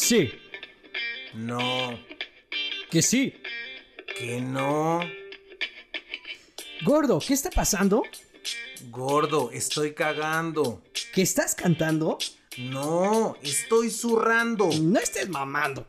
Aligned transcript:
Sí. 0.00 0.32
No. 1.34 2.00
Que 2.90 3.02
sí. 3.02 3.34
Que 4.18 4.40
no. 4.40 5.00
Gordo, 6.82 7.20
¿qué 7.20 7.34
está 7.34 7.50
pasando? 7.50 8.02
Gordo, 8.90 9.50
estoy 9.52 9.92
cagando. 9.92 10.82
¿Que 11.12 11.20
estás 11.20 11.54
cantando? 11.54 12.18
No, 12.56 13.36
estoy 13.42 13.90
zurrando. 13.90 14.70
No 14.80 14.98
estés 14.98 15.28
mamando. 15.28 15.86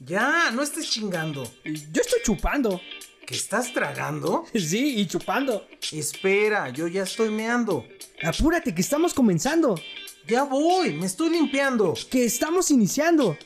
Ya, 0.00 0.50
no 0.50 0.62
estés 0.62 0.90
chingando. 0.90 1.44
Yo 1.64 2.02
estoy 2.02 2.20
chupando. 2.24 2.80
¿Que 3.24 3.34
estás 3.36 3.72
tragando? 3.72 4.44
Sí, 4.54 4.98
y 4.98 5.06
chupando. 5.06 5.68
Espera, 5.92 6.70
yo 6.70 6.88
ya 6.88 7.04
estoy 7.04 7.30
meando. 7.30 7.86
Apúrate, 8.24 8.74
que 8.74 8.80
estamos 8.82 9.14
comenzando. 9.14 9.76
Ya 10.26 10.44
voy, 10.44 10.92
me 10.94 11.06
estoy 11.06 11.30
limpiando. 11.30 11.94
Que 12.10 12.24
estamos 12.24 12.70
iniciando. 12.70 13.36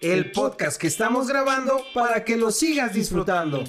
El 0.00 0.30
podcast 0.30 0.80
que 0.80 0.86
estamos 0.86 1.26
grabando 1.26 1.80
para 1.92 2.24
que 2.24 2.36
lo 2.36 2.52
sigas 2.52 2.94
disfrutando. 2.94 3.64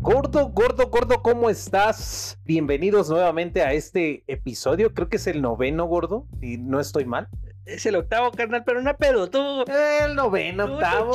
Gordo, 0.00 0.48
gordo, 0.50 0.88
gordo, 0.88 1.22
¿cómo 1.22 1.48
estás? 1.48 2.38
Bienvenidos 2.44 3.08
nuevamente 3.08 3.62
a 3.62 3.72
este 3.72 4.24
episodio. 4.26 4.92
Creo 4.92 5.08
que 5.08 5.16
es 5.16 5.26
el 5.26 5.40
noveno, 5.40 5.86
gordo, 5.86 6.26
y 6.42 6.58
no 6.58 6.78
estoy 6.78 7.06
mal. 7.06 7.28
Es 7.68 7.84
el 7.84 7.96
octavo, 7.96 8.30
carnal, 8.32 8.64
pero 8.64 8.80
no 8.80 8.96
pedo, 8.96 9.28
tú. 9.28 9.64
El 10.02 10.14
noveno, 10.14 10.66
tú, 10.66 10.72
octavo. 10.74 11.12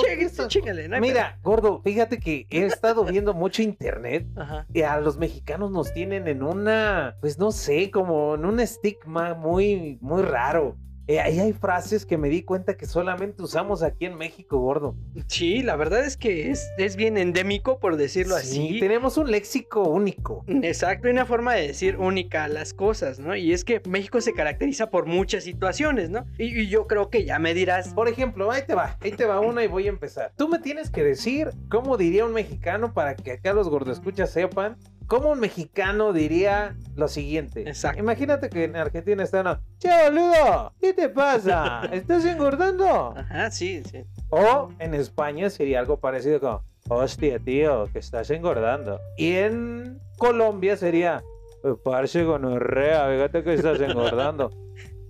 Mira, 1.02 1.40
gordo, 1.42 1.82
fíjate 1.82 2.20
que 2.20 2.46
he 2.50 2.66
estado 2.66 3.04
viendo 3.04 3.34
mucho 3.34 3.62
internet. 3.64 4.28
Ajá. 4.36 4.66
y 4.72 4.82
a 4.84 5.00
los 5.00 5.18
mexicanos 5.18 5.72
nos 5.72 5.92
tienen 5.94 6.28
en 6.28 6.44
una, 6.44 7.16
pues 7.22 7.40
no 7.40 7.52
sé, 7.52 7.90
como 7.90 8.36
en 8.36 8.46
un 8.46 8.60
estigma 8.60 9.34
muy, 9.34 9.98
muy 10.02 10.22
raro. 10.22 10.78
Eh, 11.08 11.20
ahí 11.20 11.40
hay 11.40 11.52
frases 11.54 12.06
que 12.06 12.18
me 12.18 12.30
di 12.30 12.44
cuenta 12.44 12.78
que 12.78 12.86
solamente 12.86 13.44
usamos 13.44 13.84
aquí 13.84 14.06
en 14.06 14.16
México, 14.16 14.58
gordo. 14.60 14.96
Sí, 15.28 15.62
la 15.62 15.76
verdad 15.76 16.06
es 16.06 16.16
que 16.16 16.50
es, 16.50 16.66
es 16.78 16.96
bien 16.96 17.18
endémico, 17.18 17.80
por 17.80 17.98
decirlo 17.98 18.38
Sí, 18.38 18.68
así. 18.70 18.80
tenemos 18.80 19.18
un 19.18 19.30
léxico 19.30 19.84
único. 19.84 20.46
Exacto, 20.48 21.08
y 21.08 21.12
una 21.12 21.26
forma 21.26 21.56
de 21.56 21.68
decir 21.68 21.98
única 21.98 22.46
a 22.46 22.48
las 22.48 22.74
cosas, 22.74 23.20
¿no? 23.20 23.36
Y 23.36 23.52
es 23.52 23.66
que 23.66 23.82
México 23.88 24.22
se 24.22 24.34
caracteriza 24.34 24.90
por 24.90 25.06
muchas 25.06 25.44
situaciones, 25.44 26.10
¿no? 26.10 26.26
Y, 26.38 26.58
y 26.62 26.68
yo 26.70 26.88
creo 26.88 27.10
que 27.10 27.26
ya 27.26 27.38
me 27.38 27.54
dirás, 27.54 27.94
Por 27.94 28.08
ejemplo, 28.08 28.50
ahí 28.52 28.62
te 28.66 28.74
va, 28.76 28.98
ahí 29.02 29.12
te 29.12 29.26
va 29.26 29.40
una 29.42 29.64
y 29.64 29.68
voy 29.68 29.88
a 29.88 29.90
empezar. 29.90 30.32
Tú 30.38 30.48
me 30.48 30.60
tienes 30.60 30.90
que 30.90 31.04
decir 31.04 31.50
cómo 31.70 31.98
diría 31.98 32.26
un 32.26 32.34
mexicano 32.34 32.94
para 32.94 33.16
que 33.16 33.34
acá 33.34 33.54
los 33.54 33.68
gordoescuchas 33.70 34.30
sepan 34.32 34.78
cómo 35.14 35.30
un 35.30 35.40
mexicano 35.40 36.12
diría 36.12 36.76
lo 36.96 37.08
siguiente. 37.08 37.62
Exacto. 37.70 38.00
Imagínate 38.00 38.50
que 38.50 38.64
en 38.64 38.76
Argentina 38.76 39.22
está 39.24 39.42
uno, 39.42 39.60
che 39.78 39.88
boludo, 40.10 40.74
¿qué 40.82 40.92
te 40.94 41.08
pasa? 41.08 41.82
¿Estás 41.94 42.26
engordando? 42.26 43.14
ajá, 43.16 43.52
sí, 43.52 43.84
sí. 43.92 44.04
O 44.30 44.70
en 44.80 44.96
España 44.96 45.52
sería 45.52 45.78
algo 45.82 46.00
parecido 46.00 46.40
como, 46.40 46.64
hostia 46.90 47.38
tío, 47.38 47.88
que 47.94 48.00
estás 48.00 48.32
engordando. 48.32 49.00
Y 49.16 49.34
en 49.36 50.00
Colombia 50.18 50.78
sería, 50.78 51.22
"Eh, 51.64 51.76
parce 51.84 52.24
gonorrea, 52.24 53.08
fíjate 53.14 53.44
que 53.44 53.54
estás 53.54 53.80
engordando. 53.82 54.50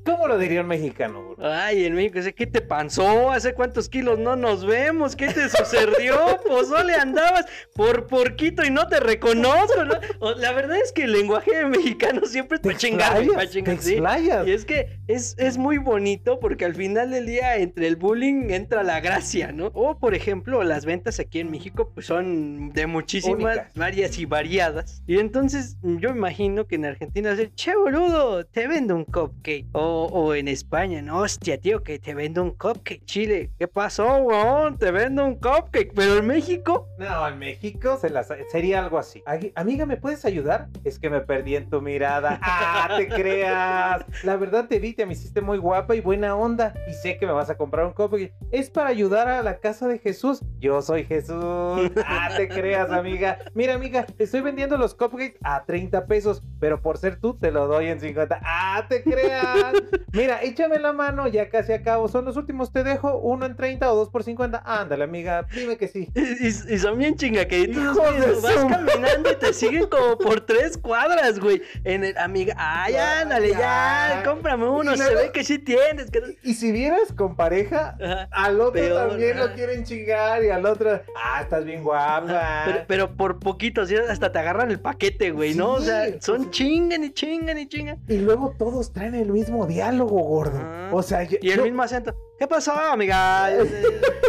¿Cómo 0.05 0.27
lo 0.27 0.37
diría 0.37 0.61
un 0.61 0.67
mexicano? 0.67 1.35
Ay, 1.39 1.85
en 1.85 1.95
México, 1.95 2.19
¿qué 2.35 2.45
te 2.45 2.61
pasó? 2.61 3.31
¿Hace 3.31 3.53
cuántos 3.53 3.87
kilos 3.87 4.19
no 4.19 4.35
nos 4.35 4.65
vemos? 4.65 5.15
¿Qué 5.15 5.27
te 5.27 5.49
sucedió? 5.49 6.39
Pozole 6.47 6.93
andabas 6.93 7.45
por 7.73 8.07
porquito 8.07 8.65
y 8.65 8.69
no 8.69 8.87
te 8.87 8.99
reconozco, 8.99 9.85
¿no? 9.85 10.33
La 10.35 10.51
verdad 10.51 10.77
es 10.77 10.91
que 10.91 11.03
el 11.03 11.13
lenguaje 11.13 11.65
mexicano 11.65 12.25
siempre 12.25 12.57
es 12.57 12.61
Te 12.61 12.75
chingar, 12.75 13.23
chingar, 13.49 13.77
sí. 13.79 13.97
Y 14.45 14.51
es 14.51 14.65
que 14.65 14.99
es, 15.07 15.35
es 15.37 15.57
muy 15.57 15.77
bonito 15.77 16.39
porque 16.39 16.65
al 16.65 16.75
final 16.75 17.11
del 17.11 17.25
día 17.25 17.57
entre 17.57 17.87
el 17.87 17.95
bullying 17.95 18.49
entra 18.49 18.83
la 18.83 18.99
gracia, 18.99 19.51
¿no? 19.51 19.67
O 19.73 19.97
por 19.99 20.15
ejemplo, 20.15 20.63
las 20.63 20.85
ventas 20.85 21.19
aquí 21.19 21.39
en 21.39 21.49
México 21.49 21.91
pues 21.93 22.07
son 22.07 22.71
de 22.71 22.87
muchísimas, 22.87 23.57
Únicas. 23.57 23.73
varias 23.75 24.17
y 24.17 24.25
variadas. 24.25 25.01
Y 25.07 25.19
entonces 25.19 25.77
yo 25.81 26.09
imagino 26.09 26.67
que 26.67 26.75
en 26.75 26.85
Argentina 26.85 27.31
el, 27.31 27.53
che 27.55 27.75
boludo, 27.75 28.45
te 28.45 28.67
vendo 28.67 28.95
un 28.95 29.05
cupcake. 29.05 29.67
O, 29.71 29.92
o 30.11 30.35
en 30.35 30.47
España, 30.47 31.01
no, 31.01 31.19
hostia 31.19 31.57
tío, 31.59 31.83
que 31.83 31.99
te 31.99 32.13
vendo 32.13 32.41
un 32.43 32.51
cupcake. 32.51 33.03
Chile, 33.05 33.51
¿qué 33.57 33.67
pasó, 33.67 34.17
weón? 34.17 34.77
Te 34.77 34.91
vendo 34.91 35.25
un 35.25 35.35
cupcake. 35.35 35.91
Pero 35.95 36.17
en 36.17 36.27
México... 36.27 36.87
No, 36.97 37.27
en 37.27 37.39
México 37.39 37.97
se 37.99 38.09
las- 38.09 38.29
sería 38.51 38.79
algo 38.79 38.97
así. 38.97 39.23
Amiga, 39.55 39.85
¿me 39.85 39.97
puedes 39.97 40.25
ayudar? 40.25 40.67
Es 40.83 40.99
que 40.99 41.09
me 41.09 41.21
perdí 41.21 41.55
en 41.55 41.69
tu 41.69 41.81
mirada. 41.81 42.39
¡Ah, 42.43 42.95
te 42.97 43.07
creas! 43.07 44.05
La 44.23 44.35
verdad 44.37 44.67
te 44.67 44.79
vi, 44.79 44.93
te 44.93 45.05
me 45.05 45.13
hiciste 45.13 45.41
muy 45.41 45.57
guapa 45.57 45.95
y 45.95 46.01
buena 46.01 46.35
onda. 46.35 46.73
Y 46.89 46.93
sé 46.93 47.17
que 47.17 47.25
me 47.25 47.31
vas 47.33 47.49
a 47.49 47.55
comprar 47.57 47.85
un 47.85 47.93
cupcake. 47.93 48.33
Es 48.51 48.69
para 48.69 48.89
ayudar 48.89 49.27
a 49.27 49.43
la 49.43 49.59
casa 49.59 49.87
de 49.87 49.99
Jesús. 49.99 50.41
Yo 50.59 50.81
soy 50.81 51.03
Jesús. 51.05 51.91
¡Ah, 52.05 52.29
te 52.35 52.47
creas, 52.47 52.91
amiga! 52.91 53.37
Mira, 53.53 53.73
amiga, 53.75 54.05
estoy 54.17 54.41
vendiendo 54.41 54.77
los 54.77 54.95
cupcakes 54.95 55.37
a 55.43 55.63
30 55.65 56.05
pesos. 56.05 56.41
Pero 56.59 56.81
por 56.81 56.97
ser 56.97 57.19
tú, 57.19 57.33
te 57.37 57.51
lo 57.51 57.67
doy 57.67 57.87
en 57.87 57.99
50. 57.99 58.39
¡Ah, 58.41 58.85
te 58.89 59.03
creas! 59.03 59.73
Mira, 60.11 60.41
échame 60.43 60.79
la 60.79 60.93
mano, 60.93 61.27
ya 61.27 61.49
casi 61.49 61.73
acabo. 61.73 62.07
Son 62.07 62.25
los 62.25 62.37
últimos, 62.37 62.71
te 62.71 62.83
dejo 62.83 63.17
uno 63.19 63.45
en 63.45 63.55
30 63.55 63.91
o 63.91 63.95
dos 63.95 64.09
por 64.09 64.23
50. 64.23 64.61
Ándale, 64.65 65.03
amiga, 65.03 65.47
dime 65.53 65.77
que 65.77 65.87
sí. 65.87 66.09
Y, 66.15 66.47
y- 66.47 66.73
y 66.75 66.79
son 66.79 66.97
bien 66.97 67.15
de 67.17 68.39
Vas 68.41 68.65
caminando 68.65 69.31
y 69.31 69.35
te 69.35 69.53
siguen 69.53 69.87
como 69.87 70.17
por 70.17 70.41
tres 70.41 70.77
cuadras, 70.77 71.39
güey. 71.39 71.61
En 71.83 72.03
el 72.03 72.17
amiga, 72.17 72.53
ay, 72.57 72.93
Ya, 72.93 73.21
ándale, 73.21 73.49
ya, 73.51 73.57
ya. 73.59 74.23
cómprame 74.25 74.67
uno. 74.67 74.95
Se 74.95 75.15
ve 75.15 75.31
que 75.31 75.43
sí 75.43 75.59
tienes. 75.59 76.11
Que... 76.11 76.37
Y 76.43 76.53
si 76.55 76.71
vieras 76.71 77.13
con 77.15 77.35
pareja, 77.35 77.97
Ajá. 78.01 78.27
al 78.31 78.59
otro 78.61 78.73
Peor, 78.73 79.09
también 79.09 79.37
ah. 79.37 79.45
lo 79.45 79.53
quieren 79.53 79.83
chingar 79.83 80.43
y 80.43 80.49
al 80.49 80.65
otro, 80.65 81.01
ah, 81.23 81.41
estás 81.41 81.65
bien 81.65 81.83
guapa. 81.83 82.63
Pero, 82.65 82.79
pero 82.87 83.15
por 83.15 83.39
poquito, 83.39 83.85
¿sí? 83.85 83.95
hasta 83.95 84.31
te 84.31 84.39
agarran 84.39 84.71
el 84.71 84.79
paquete, 84.79 85.31
güey, 85.31 85.53
¿no? 85.53 85.71
O 85.73 85.81
sea, 85.81 86.05
son 86.21 86.51
chingan 86.51 87.03
y 87.03 87.11
chingan 87.13 87.57
y 87.57 87.67
chingan. 87.67 87.99
Y 88.07 88.17
luego 88.17 88.55
todos 88.57 88.91
traen 88.93 89.15
el 89.15 89.31
mismo 89.31 89.65
diálogo, 89.73 90.19
gordo. 90.21 90.59
O 90.91 91.01
sea, 91.03 91.23
yo- 91.23 91.37
Y 91.41 91.49
el 91.51 91.57
yo- 91.57 91.63
mismo 91.63 91.83
acento. 91.83 92.15
¿Qué 92.39 92.47
pasó, 92.47 92.73
amiga? 92.73 93.49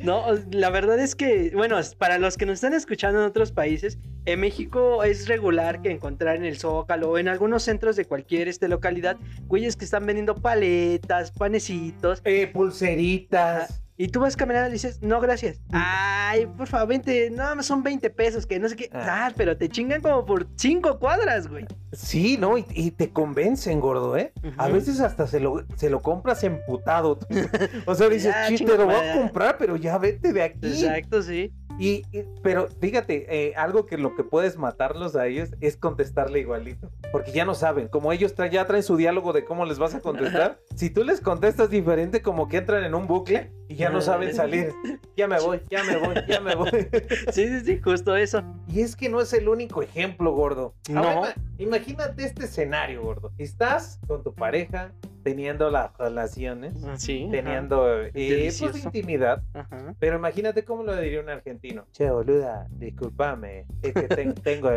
No, 0.00 0.26
la 0.52 0.70
verdad 0.70 0.98
es 0.98 1.14
que, 1.14 1.50
bueno, 1.54 1.76
para 1.98 2.18
los 2.18 2.36
que 2.36 2.46
nos 2.46 2.54
están 2.54 2.72
escuchando 2.72 3.20
en 3.20 3.26
otros 3.26 3.52
países, 3.52 3.98
en 4.24 4.40
México 4.40 5.02
es 5.02 5.26
regular 5.28 5.82
que 5.82 5.90
encontrar 5.90 6.36
en 6.36 6.44
el 6.44 6.56
Zócalo 6.58 7.10
o 7.10 7.18
en 7.18 7.28
algunos 7.28 7.64
centros 7.64 7.96
de 7.96 8.04
cualquier 8.04 8.48
este, 8.48 8.68
localidad, 8.68 9.16
güeyes 9.46 9.76
que 9.76 9.84
están 9.84 10.06
vendiendo 10.06 10.36
paletas, 10.36 11.32
panecitos. 11.32 12.20
eh, 12.24 12.46
pulseritas. 12.52 13.82
Y 14.00 14.06
tú 14.08 14.20
vas 14.20 14.36
caminando 14.36 14.68
y 14.68 14.74
dices, 14.74 15.02
no, 15.02 15.20
gracias. 15.20 15.60
Ay, 15.72 16.46
por 16.46 16.68
favor, 16.68 16.86
20, 16.86 17.30
no, 17.30 17.60
son 17.64 17.82
20 17.82 18.10
pesos, 18.10 18.46
que 18.46 18.60
no 18.60 18.68
sé 18.68 18.76
qué. 18.76 18.88
Ah. 18.92 19.26
Ah, 19.26 19.32
pero 19.36 19.56
te 19.56 19.68
chingan 19.68 20.00
como 20.00 20.24
por 20.24 20.46
5 20.56 21.00
cuadras, 21.00 21.48
güey. 21.48 21.66
Sí, 21.92 22.36
¿no? 22.38 22.56
Y, 22.56 22.64
y 22.70 22.92
te 22.92 23.10
convencen, 23.10 23.80
gordo, 23.80 24.16
¿eh? 24.16 24.32
A 24.56 24.68
veces 24.68 25.00
hasta 25.00 25.26
se 25.26 25.40
lo, 25.40 25.64
se 25.74 25.90
lo 25.90 26.00
compras 26.00 26.44
emputado. 26.44 27.18
o 27.86 27.94
sea, 27.96 28.08
dices, 28.08 28.32
Ya, 28.32 28.46
sí, 28.46 28.54
chinga 28.58 28.72
te 28.72 28.78
lo 28.78 28.84
voy 28.86 28.94
a 28.94 28.98
madre". 28.98 29.12
comprar, 29.20 29.58
pero 29.58 29.74
ya 29.74 29.98
vete 29.98 30.32
de 30.32 30.42
aquí. 30.44 30.68
Exacto, 30.68 31.20
sí. 31.20 31.52
Y, 31.78 32.02
y- 32.12 32.24
pero 32.42 32.68
fíjate, 32.80 33.26
eh, 33.48 33.54
algo 33.56 33.86
que 33.86 33.98
lo 33.98 34.14
que 34.16 34.24
puedes 34.24 34.56
matarlos 34.58 35.14
a 35.16 35.26
ellos 35.26 35.50
es 35.60 35.76
contestarle 35.76 36.40
igualito. 36.40 36.90
Porque 37.12 37.32
ya 37.32 37.44
no 37.44 37.54
saben, 37.54 37.88
como 37.88 38.12
ellos 38.12 38.36
tra- 38.36 38.50
ya 38.50 38.66
traen 38.66 38.82
su 38.82 38.96
diálogo 38.96 39.32
de 39.32 39.44
cómo 39.44 39.64
les 39.64 39.78
vas 39.78 39.94
a 39.94 40.00
contestar, 40.00 40.58
si 40.74 40.90
tú 40.90 41.04
les 41.04 41.20
contestas 41.20 41.70
diferente, 41.70 42.20
como 42.20 42.48
que 42.48 42.58
entran 42.58 42.84
en 42.84 42.94
un 42.94 43.06
bucle 43.06 43.52
y 43.68 43.76
ya 43.76 43.90
no 43.90 44.00
saben 44.00 44.34
salir. 44.34 44.72
Ya 45.16 45.28
me 45.28 45.38
voy, 45.40 45.60
ya 45.70 45.82
me 45.84 45.96
voy, 45.98 46.14
ya 46.28 46.40
me 46.40 46.54
voy. 46.54 46.70
Sí, 47.32 47.46
sí, 47.48 47.60
sí, 47.64 47.80
justo 47.82 48.16
eso. 48.16 48.42
y 48.68 48.80
es 48.80 48.96
que 48.96 49.08
no 49.08 49.20
es 49.20 49.32
el 49.32 49.48
único 49.48 49.82
ejemplo, 49.82 50.32
gordo. 50.32 50.74
No. 50.90 51.00
Ahora, 51.02 51.34
imagínate 51.58 52.24
este 52.24 52.44
escenario, 52.44 53.02
gordo. 53.02 53.32
Estás 53.38 54.00
con 54.06 54.22
tu 54.22 54.34
pareja 54.34 54.92
teniendo 55.28 55.70
las 55.70 55.96
relaciones, 55.98 56.74
Sí. 56.96 57.22
ajá. 57.24 57.30
teniendo 57.32 58.02
eh, 58.02 58.10
pues, 58.60 58.84
intimidad. 58.84 59.42
Ajá. 59.52 59.94
Pero 59.98 60.16
imagínate 60.16 60.64
cómo 60.64 60.82
lo 60.82 60.96
diría 60.96 61.20
un 61.20 61.28
argentino. 61.28 61.84
Che, 61.92 62.10
boluda, 62.10 62.66
discúlpame. 62.70 63.66
Es 63.82 63.92
que 63.94 64.02
ten- 64.08 64.34
tengo 64.42 64.70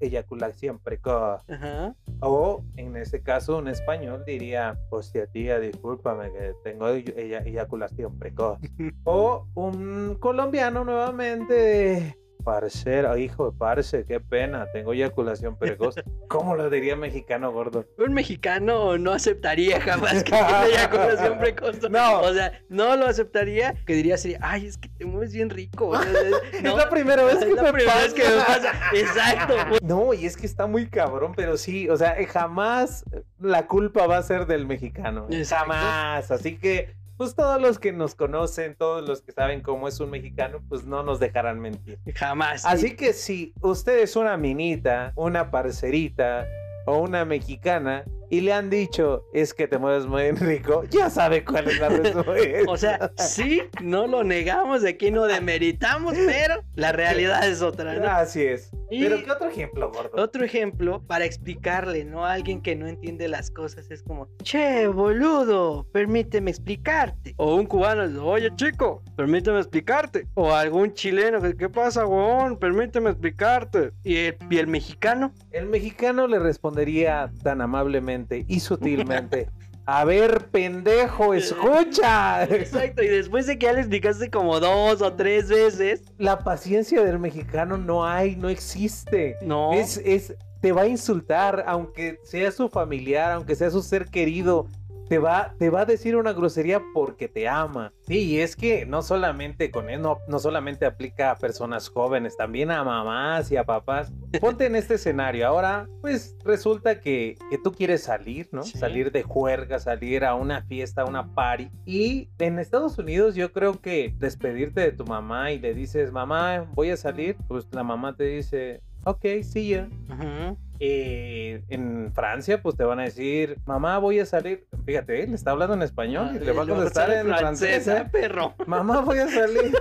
eyaculación 0.00 0.78
precoz. 0.78 1.42
Ajá. 1.50 1.94
O, 2.20 2.62
en 2.76 2.96
este 2.96 3.22
caso, 3.22 3.58
un 3.58 3.68
español 3.68 4.22
diría, 4.26 4.78
hostia, 4.90 5.26
tía, 5.26 5.58
discúlpame 5.58 6.30
que 6.32 6.52
tengo 6.64 6.88
ey- 6.88 7.12
eya- 7.16 7.42
eyaculación 7.44 8.18
precoz. 8.18 8.58
o 9.04 9.46
un 9.54 10.16
colombiano 10.20 10.84
nuevamente, 10.84 12.16
Parcero, 12.48 13.14
hijo 13.18 13.50
de 13.50 13.58
parce, 13.58 14.06
qué 14.06 14.20
pena, 14.20 14.66
tengo 14.72 14.94
eyaculación 14.94 15.58
precoz. 15.58 15.96
¿Cómo 16.28 16.56
lo 16.56 16.70
diría 16.70 16.96
mexicano 16.96 17.52
gordo? 17.52 17.84
Un 17.98 18.14
mexicano 18.14 18.96
no 18.96 19.12
aceptaría 19.12 19.78
jamás 19.82 20.24
que 20.24 20.30
tenga 20.32 20.66
eyaculación 20.66 21.38
precoz. 21.38 21.90
No. 21.90 22.20
O 22.22 22.32
sea, 22.32 22.58
no 22.70 22.96
lo 22.96 23.04
aceptaría. 23.04 23.74
Que 23.84 23.92
diría 23.92 24.14
así, 24.14 24.34
ay, 24.40 24.64
es 24.66 24.78
que 24.78 24.88
te 24.88 25.04
mueves 25.04 25.34
bien 25.34 25.50
rico. 25.50 25.88
O 25.88 26.02
sea, 26.02 26.10
Es 26.54 26.62
la 26.74 26.88
primera 26.88 27.22
vez 27.22 27.36
que 27.36 27.50
es 27.50 27.56
la 27.56 27.62
me 27.64 27.72
primera 27.74 27.94
vez 27.96 28.14
pasa. 28.14 28.16
que 28.16 28.28
me 28.30 28.42
pasa. 28.42 28.72
Exacto. 28.94 29.54
No, 29.82 30.14
y 30.14 30.24
es 30.24 30.38
que 30.38 30.46
está 30.46 30.66
muy 30.66 30.88
cabrón, 30.88 31.34
pero 31.36 31.58
sí, 31.58 31.90
o 31.90 31.98
sea, 31.98 32.16
jamás 32.28 33.04
la 33.38 33.66
culpa 33.66 34.06
va 34.06 34.16
a 34.16 34.22
ser 34.22 34.46
del 34.46 34.66
mexicano. 34.66 35.26
Exacto. 35.30 35.66
Jamás. 35.74 36.30
Así 36.30 36.56
que, 36.56 36.96
pues 37.18 37.34
todos 37.34 37.60
los 37.60 37.78
que 37.78 37.92
nos 37.92 38.14
conocen, 38.14 38.76
todos 38.76 39.06
los 39.06 39.20
que 39.20 39.32
saben 39.32 39.60
cómo 39.60 39.88
es 39.88 39.98
un 39.98 40.10
mexicano, 40.10 40.62
pues 40.68 40.84
no 40.84 41.02
nos 41.02 41.18
dejarán 41.18 41.58
mentir. 41.58 41.98
Jamás. 42.14 42.64
Así 42.64 42.94
que 42.94 43.12
si 43.12 43.52
usted 43.60 43.98
es 43.98 44.14
una 44.14 44.36
minita, 44.36 45.12
una 45.16 45.50
parcerita 45.50 46.46
o 46.86 46.98
una 46.98 47.24
mexicana 47.24 48.04
y 48.30 48.40
le 48.40 48.52
han 48.52 48.70
dicho 48.70 49.24
es 49.32 49.54
que 49.54 49.66
te 49.68 49.78
mueves 49.78 50.06
muy 50.06 50.30
rico, 50.32 50.84
ya 50.90 51.10
sabe 51.10 51.44
cuál 51.44 51.68
es 51.68 51.78
la 51.78 51.88
respuesta. 51.88 52.58
O 52.68 52.76
sea, 52.76 53.12
sí, 53.16 53.62
no 53.82 54.06
lo 54.06 54.24
negamos, 54.24 54.82
de 54.82 54.90
aquí 54.90 55.10
no 55.10 55.24
demeritamos, 55.24 56.14
pero 56.26 56.62
la 56.74 56.92
realidad 56.92 57.46
es 57.48 57.62
otra, 57.62 57.94
¿no? 57.94 58.06
Así 58.08 58.42
es. 58.42 58.70
Y- 58.90 59.02
Pero 59.02 59.22
¿qué 59.24 59.30
otro 59.30 59.48
ejemplo, 59.48 59.90
gordo? 59.90 60.10
Otro 60.22 60.44
ejemplo 60.44 61.02
para 61.06 61.24
explicarle, 61.24 62.04
¿no? 62.04 62.24
A 62.24 62.32
alguien 62.32 62.62
que 62.62 62.74
no 62.76 62.86
entiende 62.86 63.28
las 63.28 63.50
cosas 63.50 63.90
es 63.90 64.02
como, 64.02 64.28
che, 64.42 64.86
boludo, 64.88 65.86
permíteme 65.92 66.50
explicarte. 66.50 67.34
O 67.36 67.54
un 67.56 67.66
cubano, 67.66 68.24
oye, 68.26 68.50
chico, 68.56 69.02
permíteme 69.16 69.58
explicarte. 69.58 70.26
O 70.34 70.52
algún 70.54 70.92
chileno, 70.94 71.38
¿qué 71.56 71.68
pasa, 71.68 72.06
huevón? 72.06 72.58
Permíteme 72.58 73.10
explicarte. 73.10 73.92
Y 74.04 74.16
el, 74.16 74.36
y 74.50 74.58
el 74.58 74.66
mexicano, 74.66 75.32
El 75.50 75.66
mexicano 75.66 76.26
le 76.26 76.38
respondería 76.38 77.30
tan 77.42 77.60
amablemente 77.60 78.17
y 78.46 78.60
sutilmente. 78.60 79.48
A 79.86 80.04
ver, 80.04 80.50
pendejo, 80.50 81.32
escucha. 81.32 82.44
exacto, 82.44 83.02
y 83.02 83.08
después 83.08 83.46
de 83.46 83.58
que 83.58 83.66
ya 83.66 83.72
le 83.72 83.80
explicaste 83.80 84.30
como 84.30 84.60
dos 84.60 85.00
o 85.00 85.12
tres 85.14 85.48
veces, 85.48 86.02
La 86.18 86.40
paciencia 86.40 87.02
del 87.02 87.18
mexicano 87.18 87.78
no 87.78 88.04
hay, 88.04 88.36
no 88.36 88.50
existe. 88.50 89.36
no. 89.42 89.72
Es, 89.72 89.96
es, 90.04 90.34
te 90.60 90.72
va 90.72 90.82
a 90.82 90.86
insultar, 90.88 91.64
aunque 91.66 92.18
sea 92.24 92.50
su 92.50 92.68
familiar, 92.68 93.32
aunque 93.32 93.54
sea 93.54 93.70
su 93.70 93.80
ser 93.82 94.06
querido. 94.06 94.66
Te 95.08 95.18
va, 95.18 95.54
te 95.58 95.70
va 95.70 95.82
a 95.82 95.84
decir 95.86 96.16
una 96.16 96.32
grosería 96.32 96.82
porque 96.92 97.28
te 97.28 97.48
ama. 97.48 97.92
Sí, 98.06 98.24
y 98.24 98.40
es 98.40 98.56
que 98.56 98.84
no 98.84 99.02
solamente 99.02 99.70
con 99.70 99.88
él, 99.88 100.02
no, 100.02 100.18
no 100.28 100.38
solamente 100.38 100.84
aplica 100.84 101.30
a 101.30 101.36
personas 101.36 101.88
jóvenes, 101.88 102.36
también 102.36 102.70
a 102.70 102.84
mamás 102.84 103.50
y 103.50 103.56
a 103.56 103.64
papás. 103.64 104.12
Ponte 104.40 104.66
en 104.66 104.76
este 104.76 104.94
escenario. 104.94 105.46
Ahora, 105.46 105.88
pues 106.02 106.36
resulta 106.44 107.00
que, 107.00 107.36
que 107.50 107.58
tú 107.58 107.72
quieres 107.72 108.02
salir, 108.02 108.48
¿no? 108.52 108.62
Sí. 108.62 108.76
Salir 108.76 109.10
de 109.10 109.22
juerga, 109.22 109.78
salir 109.78 110.24
a 110.24 110.34
una 110.34 110.62
fiesta, 110.62 111.02
a 111.02 111.04
una 111.06 111.34
party. 111.34 111.70
Y 111.86 112.28
en 112.38 112.58
Estados 112.58 112.98
Unidos 112.98 113.34
yo 113.34 113.52
creo 113.52 113.80
que 113.80 114.14
despedirte 114.18 114.80
de 114.82 114.92
tu 114.92 115.04
mamá 115.04 115.52
y 115.52 115.58
le 115.58 115.72
dices, 115.74 116.12
mamá, 116.12 116.66
voy 116.74 116.90
a 116.90 116.96
salir, 116.96 117.36
pues 117.48 117.66
la 117.72 117.82
mamá 117.82 118.14
te 118.14 118.24
dice, 118.24 118.82
ok, 119.04 119.24
see 119.42 119.68
ya. 119.68 119.88
Ujú. 120.08 120.58
Eh, 120.80 121.62
en 121.68 122.12
Francia, 122.14 122.62
pues 122.62 122.76
te 122.76 122.84
van 122.84 123.00
a 123.00 123.04
decir, 123.04 123.58
mamá, 123.66 123.98
voy 123.98 124.20
a 124.20 124.26
salir. 124.26 124.66
Fíjate, 124.86 125.24
él 125.24 125.34
está 125.34 125.50
hablando 125.50 125.74
en 125.74 125.82
español 125.82 126.30
y 126.40 126.44
le 126.44 126.52
va 126.52 126.62
a 126.62 126.64
Ah, 126.64 126.68
contestar 126.68 127.10
en 127.10 127.26
francés. 127.26 127.88
¿eh? 127.88 128.06
perro. 128.10 128.54
Mamá, 128.66 129.00
voy 129.00 129.18
a 129.18 129.28
salir. 129.28 129.72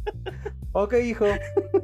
ok, 0.72 0.94
hijo. 0.94 1.26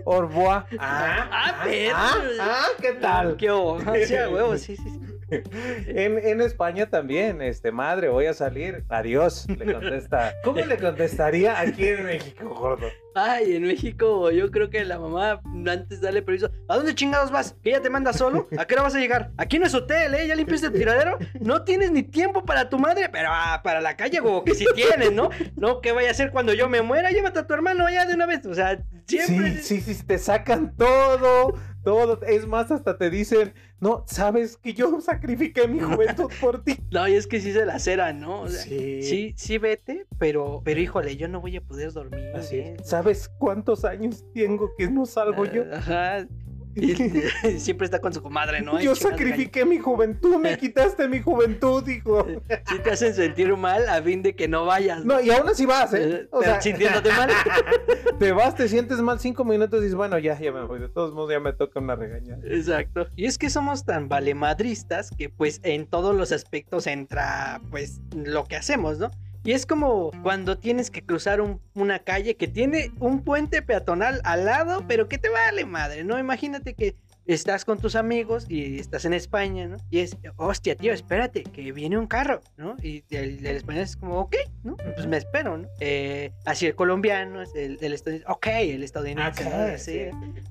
Au 0.04 0.22
revoir. 0.22 0.66
Ah, 0.78 1.60
perro. 1.64 1.94
ah, 1.96 2.14
ah, 2.40 2.66
¿qué 2.80 2.92
tal? 2.94 3.36
¿Qué 3.36 3.46
huevo, 4.32 4.56
sí, 4.56 4.76
sí, 4.76 4.82
sí. 4.82 4.99
En, 5.86 6.18
en 6.18 6.40
España 6.40 6.88
también, 6.88 7.42
este, 7.42 7.72
madre, 7.72 8.08
voy 8.08 8.26
a 8.26 8.34
salir. 8.34 8.84
Adiós, 8.88 9.46
le 9.48 9.72
contesta. 9.72 10.34
¿Cómo 10.44 10.60
le 10.60 10.78
contestaría 10.78 11.58
aquí 11.58 11.88
en 11.88 12.04
México, 12.04 12.48
gordo? 12.48 12.86
Ay, 13.14 13.56
en 13.56 13.62
México 13.62 14.30
yo 14.30 14.50
creo 14.50 14.70
que 14.70 14.84
la 14.84 14.98
mamá 14.98 15.40
antes 15.66 16.00
dale 16.00 16.22
permiso. 16.22 16.50
¿A 16.68 16.76
dónde 16.76 16.94
chingados 16.94 17.30
vas? 17.30 17.56
¿Que 17.62 17.70
ella 17.70 17.82
te 17.82 17.90
manda 17.90 18.12
solo? 18.12 18.48
¿A 18.56 18.64
qué 18.66 18.74
hora 18.74 18.84
vas 18.84 18.94
a 18.94 19.00
llegar? 19.00 19.32
Aquí 19.36 19.58
no 19.58 19.66
es 19.66 19.74
hotel, 19.74 20.14
¿eh? 20.14 20.26
¿Ya 20.26 20.36
limpiaste 20.36 20.68
el 20.68 20.72
tiradero? 20.72 21.18
No 21.40 21.64
tienes 21.64 21.90
ni 21.90 22.02
tiempo 22.02 22.44
para 22.44 22.68
tu 22.68 22.78
madre, 22.78 23.08
pero 23.08 23.28
ah, 23.30 23.60
para 23.64 23.80
la 23.80 23.96
calle, 23.96 24.20
como 24.20 24.44
que 24.44 24.54
sí 24.54 24.64
tienes, 24.74 25.12
¿no? 25.12 25.30
No, 25.56 25.80
¿qué 25.80 25.92
vaya 25.92 26.08
a 26.08 26.10
hacer 26.12 26.30
cuando 26.30 26.54
yo 26.54 26.68
me 26.68 26.82
muera? 26.82 27.10
Llévate 27.10 27.40
a 27.40 27.46
tu 27.46 27.54
hermano 27.54 27.88
ya 27.90 28.06
de 28.06 28.14
una 28.14 28.26
vez. 28.26 28.46
O 28.46 28.54
sea, 28.54 28.80
siempre. 29.06 29.58
Sí, 29.58 29.80
sí, 29.80 29.94
sí, 29.94 30.06
te 30.06 30.18
sacan 30.18 30.76
todo, 30.76 31.54
todo. 31.82 32.20
Es 32.22 32.46
más, 32.46 32.70
hasta 32.70 32.96
te 32.98 33.10
dicen, 33.10 33.52
no, 33.80 34.04
sabes 34.06 34.56
que 34.56 34.74
yo 34.74 35.00
sacrifiqué 35.00 35.66
mi 35.68 35.80
juventud 35.80 36.30
por 36.40 36.62
ti. 36.64 36.76
No, 36.90 37.06
y 37.06 37.14
es 37.14 37.26
que 37.28 37.40
sí 37.40 37.52
se 37.52 37.64
la 37.64 37.78
cera, 37.78 38.12
¿no? 38.12 38.42
O 38.42 38.48
sea, 38.48 38.62
Sí. 38.62 39.02
sí, 39.02 39.34
sí 39.36 39.58
vete, 39.58 40.06
pero, 40.18 40.60
pero 40.64 40.80
híjole, 40.80 41.16
yo 41.16 41.28
no 41.28 41.40
voy 41.40 41.56
a 41.56 41.60
poder 41.60 41.92
dormir. 41.92 42.32
Así 42.34 42.56
¿eh? 42.56 42.76
es. 42.80 42.88
¿Sabes 42.88 43.28
cuántos 43.38 43.84
años 43.84 44.24
tengo 44.34 44.70
que 44.76 44.88
no 44.90 45.06
salgo 45.06 45.44
yo? 45.44 45.64
Ajá. 45.72 46.26
Y 46.74 46.94
siempre 47.58 47.84
está 47.84 48.00
con 48.00 48.12
su 48.12 48.22
comadre, 48.22 48.62
¿no? 48.62 48.80
Yo 48.80 48.94
sacrifiqué 48.94 49.64
mi 49.64 49.78
juventud, 49.78 50.36
me 50.36 50.56
quitaste 50.58 51.08
mi 51.08 51.20
juventud, 51.20 51.86
hijo. 51.88 52.26
Sí 52.68 52.78
te 52.82 52.90
hacen 52.90 53.14
sentir 53.14 53.56
mal 53.56 53.88
a 53.88 54.02
fin 54.02 54.22
de 54.22 54.34
que 54.34 54.48
no 54.48 54.64
vayas. 54.66 55.04
No, 55.04 55.20
y 55.20 55.30
aún 55.30 55.48
así 55.48 55.66
vas, 55.66 55.92
¿eh? 55.94 56.22
Eh, 56.22 56.28
pero 56.30 56.60
sintiéndote 56.60 57.10
mal. 57.10 57.30
te 58.18 58.32
vas, 58.32 58.54
te 58.54 58.68
sientes 58.68 59.00
mal 59.00 59.18
cinco 59.18 59.44
minutos 59.44 59.80
y 59.80 59.84
dices, 59.84 59.96
bueno, 59.96 60.18
ya, 60.18 60.38
ya 60.38 60.52
me 60.52 60.64
voy. 60.64 60.80
De 60.80 60.88
todos 60.88 61.12
modos, 61.12 61.32
ya 61.32 61.40
me 61.40 61.52
toca 61.52 61.80
una 61.80 61.96
regañada. 61.96 62.42
Exacto. 62.44 63.08
Y 63.16 63.26
es 63.26 63.38
que 63.38 63.50
somos 63.50 63.84
tan 63.84 64.08
valemadristas 64.08 65.10
que 65.16 65.28
pues 65.28 65.60
en 65.64 65.86
todos 65.86 66.14
los 66.14 66.32
aspectos 66.32 66.86
entra 66.86 67.60
pues 67.70 68.00
lo 68.14 68.44
que 68.44 68.56
hacemos, 68.56 68.98
¿no? 68.98 69.10
Y 69.42 69.52
es 69.52 69.64
como 69.64 70.10
cuando 70.22 70.58
tienes 70.58 70.90
que 70.90 71.02
cruzar 71.02 71.40
un- 71.40 71.60
una 71.74 72.00
calle 72.00 72.36
que 72.36 72.46
tiene 72.46 72.90
un 73.00 73.24
puente 73.24 73.62
peatonal 73.62 74.20
al 74.24 74.44
lado, 74.44 74.84
pero 74.86 75.08
que 75.08 75.16
te 75.18 75.30
vale 75.30 75.64
madre, 75.64 76.04
¿no? 76.04 76.18
Imagínate 76.18 76.74
que 76.74 76.96
estás 77.26 77.64
con 77.64 77.78
tus 77.78 77.94
amigos 77.96 78.46
y 78.48 78.78
estás 78.78 79.04
en 79.04 79.12
España, 79.12 79.66
¿no? 79.68 79.76
Y 79.90 80.00
es, 80.00 80.16
hostia, 80.36 80.74
tío, 80.76 80.92
espérate, 80.92 81.42
que 81.44 81.72
viene 81.72 81.96
un 81.98 82.06
carro, 82.06 82.40
¿no? 82.56 82.76
Y 82.82 83.04
el, 83.10 83.44
el 83.46 83.56
español 83.56 83.82
es 83.84 83.96
como, 83.96 84.18
ok, 84.20 84.36
¿no? 84.64 84.76
Pues 84.76 85.06
me 85.06 85.16
espero, 85.16 85.58
¿no? 85.58 85.68
Eh, 85.80 86.32
así 86.44 86.66
el 86.66 86.74
colombiano, 86.74 87.42
el, 87.54 87.78
el 87.80 87.92
estadounidense, 87.92 88.32
ok, 88.32 88.46
el 88.46 88.82
estadounidense, 88.82 89.44
Ah, 89.52 89.78
sí. 89.78 90.00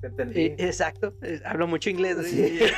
te 0.00 0.06
entendí. 0.06 0.40
Eh, 0.40 0.56
exacto, 0.58 1.14
eh, 1.22 1.40
hablo 1.44 1.66
mucho 1.66 1.90
inglés. 1.90 2.16
¿no? 2.16 2.22
Sí. 2.22 2.58